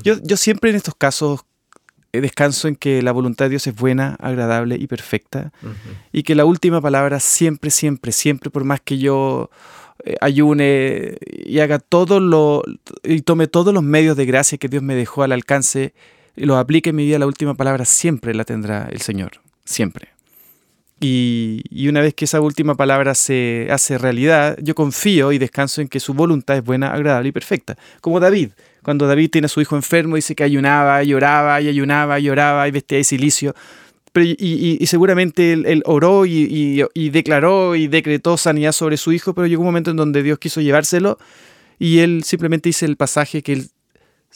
yo, 0.02 0.14
yo, 0.22 0.36
siempre 0.36 0.70
en 0.70 0.76
estos 0.76 0.94
casos 0.94 1.40
eh, 2.12 2.20
descanso 2.20 2.68
en 2.68 2.76
que 2.76 3.02
la 3.02 3.12
voluntad 3.12 3.46
de 3.46 3.50
Dios 3.50 3.66
es 3.66 3.74
buena, 3.74 4.16
agradable 4.20 4.76
y 4.76 4.86
perfecta, 4.86 5.52
y 6.12 6.22
que 6.22 6.34
la 6.34 6.44
última 6.44 6.80
palabra 6.80 7.20
siempre, 7.20 7.70
siempre, 7.70 8.12
siempre, 8.12 8.50
por 8.50 8.64
más 8.64 8.80
que 8.80 8.98
yo 8.98 9.50
eh, 10.04 10.16
ayune 10.20 11.16
y 11.30 11.58
haga 11.60 11.78
todo 11.78 12.20
lo 12.20 12.62
y 13.02 13.22
tome 13.22 13.48
todos 13.48 13.74
los 13.74 13.82
medios 13.82 14.16
de 14.16 14.26
gracia 14.26 14.58
que 14.58 14.68
Dios 14.68 14.82
me 14.82 14.94
dejó 14.94 15.22
al 15.24 15.32
alcance 15.32 15.94
y 16.36 16.44
los 16.44 16.58
aplique 16.58 16.90
en 16.90 16.96
mi 16.96 17.06
vida, 17.06 17.18
la 17.18 17.26
última 17.26 17.54
palabra 17.54 17.84
siempre 17.84 18.34
la 18.34 18.44
tendrá 18.44 18.88
el 18.90 19.00
Señor 19.00 19.45
siempre. 19.66 20.16
Y, 20.98 21.88
una 21.88 22.00
vez 22.00 22.14
que 22.14 22.24
esa 22.24 22.40
última 22.40 22.74
palabra 22.74 23.14
se 23.14 23.68
hace 23.70 23.98
realidad, 23.98 24.56
yo 24.62 24.74
confío 24.74 25.30
y 25.32 25.38
descanso 25.38 25.82
en 25.82 25.88
que 25.88 26.00
su 26.00 26.14
voluntad 26.14 26.56
es 26.56 26.64
buena, 26.64 26.92
agradable 26.92 27.28
y 27.28 27.32
perfecta. 27.32 27.76
Como 28.00 28.18
David, 28.18 28.50
cuando 28.82 29.06
David 29.06 29.30
tiene 29.30 29.46
a 29.46 29.48
su 29.48 29.60
hijo 29.60 29.76
enfermo, 29.76 30.16
dice 30.16 30.34
que 30.34 30.44
ayunaba, 30.44 31.02
lloraba, 31.02 31.60
y 31.60 31.68
ayunaba, 31.68 32.18
y 32.18 32.24
lloraba, 32.24 32.66
y 32.66 32.70
vestía 32.70 32.98
de 32.98 33.04
silicio. 33.04 33.54
y, 34.14 34.86
seguramente 34.86 35.52
él, 35.52 35.82
oró 35.84 36.24
y, 36.24 37.10
declaró 37.10 37.74
y 37.76 37.88
decretó 37.88 38.38
sanidad 38.38 38.72
sobre 38.72 38.96
su 38.96 39.12
hijo, 39.12 39.34
pero 39.34 39.46
llegó 39.46 39.60
un 39.60 39.66
momento 39.66 39.90
en 39.90 39.98
donde 39.98 40.22
Dios 40.22 40.38
quiso 40.38 40.62
llevárselo 40.62 41.18
y 41.78 41.98
él 41.98 42.22
simplemente 42.24 42.70
dice 42.70 42.86
el 42.86 42.96
pasaje 42.96 43.42
que 43.42 43.52
él 43.52 43.68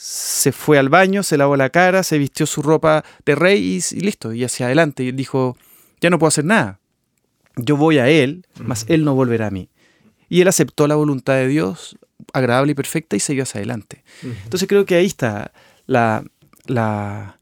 se 0.03 0.51
fue 0.51 0.79
al 0.79 0.89
baño, 0.89 1.23
se 1.23 1.37
lavó 1.37 1.59
la 1.59 1.69
cara, 1.69 2.03
se 2.03 2.17
vistió 2.17 2.47
su 2.47 2.63
ropa 2.63 3.05
de 3.27 3.35
rey 3.35 3.79
y, 3.93 4.01
listo, 4.01 4.33
y 4.33 4.45
hacia 4.45 4.65
adelante. 4.65 5.03
Y 5.03 5.13
dijo, 5.13 5.59
ya 6.01 6.09
no 6.09 6.19
puedo 6.19 6.29
hacer 6.29 6.47
nada. 6.47 6.81
Yo 7.57 7.77
voy 7.77 7.99
a 7.99 8.09
él, 8.09 8.47
mas 8.65 8.87
él 8.89 9.05
no 9.05 9.15
volverá 9.15 9.49
a 9.49 9.51
mí. 9.51 9.69
Y 10.31 10.41
él 10.41 10.49
aceptó 10.49 10.87
la 10.87 10.95
voluntad 10.95 11.35
de 11.35 11.49
Dios, 11.49 11.99
agradable 12.33 12.73
y 12.73 12.75
perfecta, 12.75 13.15
y 13.15 13.21
siguió 13.21 13.43
hacia 13.43 13.59
adelante. 13.59 14.03
Entonces 14.23 14.67
creo 14.67 14.87
que 14.87 14.95
ahí 14.95 15.05
está 15.05 15.53
la, 15.87 16.25
la, 16.65 17.39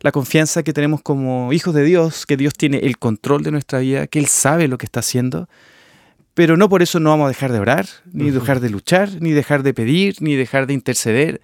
la 0.00 0.12
confianza 0.12 0.62
que 0.62 0.74
tenemos 0.74 1.00
como 1.00 1.50
hijos 1.54 1.74
de 1.74 1.82
Dios, 1.82 2.26
que 2.26 2.36
Dios 2.36 2.52
tiene 2.52 2.80
el 2.80 2.98
control 2.98 3.42
de 3.42 3.52
nuestra 3.52 3.78
vida, 3.78 4.06
que 4.06 4.18
Él 4.18 4.26
sabe 4.26 4.68
lo 4.68 4.76
que 4.76 4.84
está 4.84 5.00
haciendo, 5.00 5.48
pero 6.34 6.58
no 6.58 6.68
por 6.68 6.82
eso 6.82 7.00
no 7.00 7.08
vamos 7.08 7.24
a 7.24 7.28
dejar 7.28 7.52
de 7.52 7.58
orar, 7.58 7.86
ni 8.12 8.30
dejar 8.30 8.60
de 8.60 8.68
luchar, 8.68 9.08
ni 9.20 9.32
dejar 9.32 9.62
de 9.62 9.72
pedir, 9.72 10.16
ni 10.20 10.36
dejar 10.36 10.66
de 10.66 10.74
interceder. 10.74 11.40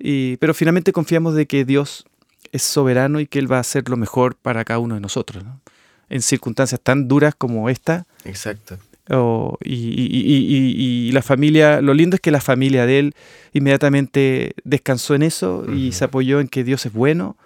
Y, 0.00 0.36
pero 0.38 0.54
finalmente 0.54 0.92
confiamos 0.92 1.34
de 1.34 1.46
que 1.46 1.64
Dios 1.64 2.06
es 2.52 2.62
soberano 2.62 3.20
y 3.20 3.26
que 3.26 3.38
Él 3.38 3.50
va 3.50 3.58
a 3.58 3.60
hacer 3.60 3.88
lo 3.88 3.96
mejor 3.96 4.34
para 4.34 4.64
cada 4.64 4.78
uno 4.78 4.94
de 4.94 5.00
nosotros. 5.00 5.44
En 6.08 6.22
circunstancias 6.22 6.80
tan 6.80 7.06
duras 7.06 7.34
como 7.36 7.68
esta. 7.68 8.06
Exacto. 8.24 8.78
y, 9.62 11.10
la 11.12 11.22
familia, 11.22 11.80
lo 11.80 11.94
lindo 11.94 12.16
es 12.16 12.20
que 12.20 12.30
la 12.30 12.40
familia 12.40 12.86
de 12.86 12.98
él 12.98 13.14
inmediatamente 13.52 14.54
descansó 14.64 15.14
en 15.14 15.22
eso 15.22 15.66
y 15.72 15.92
se 15.92 16.04
apoyó 16.04 16.40
en 16.40 16.48
que 16.48 16.64
Dios 16.64 16.86
es 16.86 16.92
bueno 16.92 17.36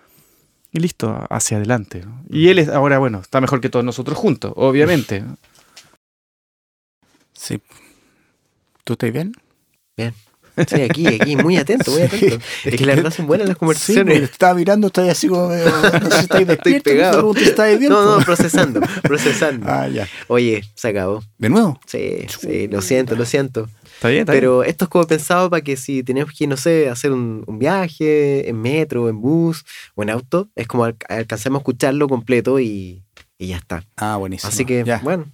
y 0.75 0.81
listo, 0.81 1.25
hacia 1.31 1.57
adelante. 1.57 2.05
Y 2.29 2.49
él 2.49 2.59
es, 2.59 2.69
ahora, 2.69 2.99
bueno, 2.99 3.21
está 3.21 3.41
mejor 3.41 3.61
que 3.61 3.71
todos 3.71 3.85
nosotros 3.85 4.19
juntos, 4.19 4.53
obviamente. 4.57 5.23
Sí. 7.33 7.61
¿Tú 8.83 8.95
estás 8.95 9.13
bien? 9.13 9.33
Bien. 9.97 10.13
Sí, 10.69 10.83
aquí, 10.83 11.07
aquí, 11.07 11.37
muy 11.37 11.57
atento, 11.57 11.91
muy 11.91 12.03
atento. 12.03 12.39
es 12.65 12.77
que 12.77 12.87
la 12.87 12.95
verdad 12.95 13.11
son 13.11 13.27
buenas 13.27 13.49
las 13.49 13.57
conversaciones. 13.57 14.19
Sí, 14.19 14.25
estaba 14.25 14.55
mirando, 14.55 14.87
estoy 14.87 15.09
así 15.09 15.29
como, 15.29 15.49
no 15.49 16.11
sé 16.11 16.17
si 16.17 16.21
estáis 16.21 16.49
estoy 16.49 16.81
pegado. 16.81 17.35
no, 17.89 18.19
no, 18.19 18.25
procesando, 18.25 18.81
procesando. 19.03 19.67
Ah, 19.69 19.89
ya. 19.89 20.09
Oye, 20.29 20.65
se 20.75 20.89
acabó. 20.89 21.23
¿De 21.39 21.49
nuevo? 21.49 21.81
Sí, 21.87 22.27
sí, 22.41 22.69
lo 22.69 22.83
siento, 22.83 23.17
lo 23.17 23.25
siento. 23.25 23.69
Pero 24.01 24.65
esto 24.65 24.85
es 24.85 24.89
como 24.91 25.07
pensado 25.07 25.49
para 25.49 25.63
que 25.63 25.77
si 25.77 26.03
tenemos 26.03 26.33
que, 26.35 26.47
no 26.47 26.57
sé, 26.57 26.89
hacer 26.89 27.13
un, 27.13 27.45
viaje 27.59 28.49
en 28.49 28.61
metro, 28.61 29.09
en 29.09 29.21
bus 29.21 29.65
o 29.95 30.03
en 30.03 30.11
auto, 30.11 30.49
es 30.55 30.67
como 30.67 30.85
alcancemos 30.85 31.59
a 31.59 31.61
escucharlo 31.61 32.09
completo 32.09 32.61
y, 32.61 33.03
ya 33.39 33.57
está. 33.57 33.85
Ah, 33.97 34.17
buenísimo. 34.17 34.49
Así 34.49 34.65
que, 34.65 34.85
bueno, 35.03 35.27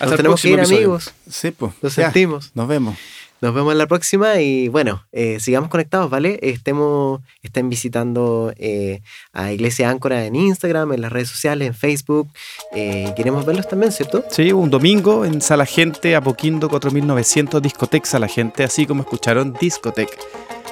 nos 0.00 0.16
tenemos 0.16 0.42
que 0.42 0.50
ir, 0.50 0.60
amigos. 0.60 1.12
Sí, 1.28 1.50
pues. 1.50 1.72
Lo 1.80 1.90
sentimos. 1.90 2.50
Nos 2.54 2.68
vemos. 2.68 2.96
Nos 3.40 3.54
vemos 3.54 3.72
en 3.72 3.78
la 3.78 3.86
próxima 3.86 4.40
y 4.40 4.68
bueno, 4.68 5.04
eh, 5.12 5.38
sigamos 5.40 5.68
conectados, 5.68 6.08
¿vale? 6.08 6.38
Estemos, 6.42 7.20
estén 7.42 7.68
visitando 7.68 8.52
eh, 8.56 9.02
a 9.32 9.52
Iglesia 9.52 9.90
Áncora 9.90 10.24
en 10.24 10.34
Instagram, 10.34 10.92
en 10.92 11.02
las 11.02 11.12
redes 11.12 11.28
sociales, 11.28 11.68
en 11.68 11.74
Facebook. 11.74 12.28
Eh, 12.74 13.12
queremos 13.14 13.44
verlos 13.44 13.68
también, 13.68 13.92
¿cierto? 13.92 14.24
Sí, 14.30 14.52
un 14.52 14.70
domingo 14.70 15.24
en 15.24 15.42
Sala 15.42 15.66
Gente, 15.66 16.16
Apoquindo 16.16 16.68
4900, 16.68 17.60
Discotec 17.60 18.04
Sala 18.06 18.28
Gente, 18.28 18.64
así 18.64 18.86
como 18.86 19.02
escucharon, 19.02 19.52
Discotec. 19.60 20.08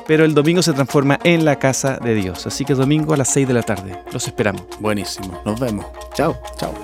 Pero 0.06 0.24
el 0.24 0.34
domingo 0.34 0.62
se 0.62 0.72
transforma 0.72 1.18
en 1.24 1.44
la 1.44 1.58
casa 1.58 1.98
de 1.98 2.14
Dios. 2.14 2.46
Así 2.46 2.64
que 2.64 2.74
domingo 2.74 3.14
a 3.14 3.16
las 3.16 3.28
6 3.28 3.48
de 3.48 3.54
la 3.54 3.62
tarde. 3.62 3.98
Los 4.12 4.26
esperamos. 4.26 4.62
Buenísimo. 4.78 5.40
Nos 5.44 5.58
vemos. 5.58 5.86
Chao. 6.14 6.38
Chao. 6.58 6.74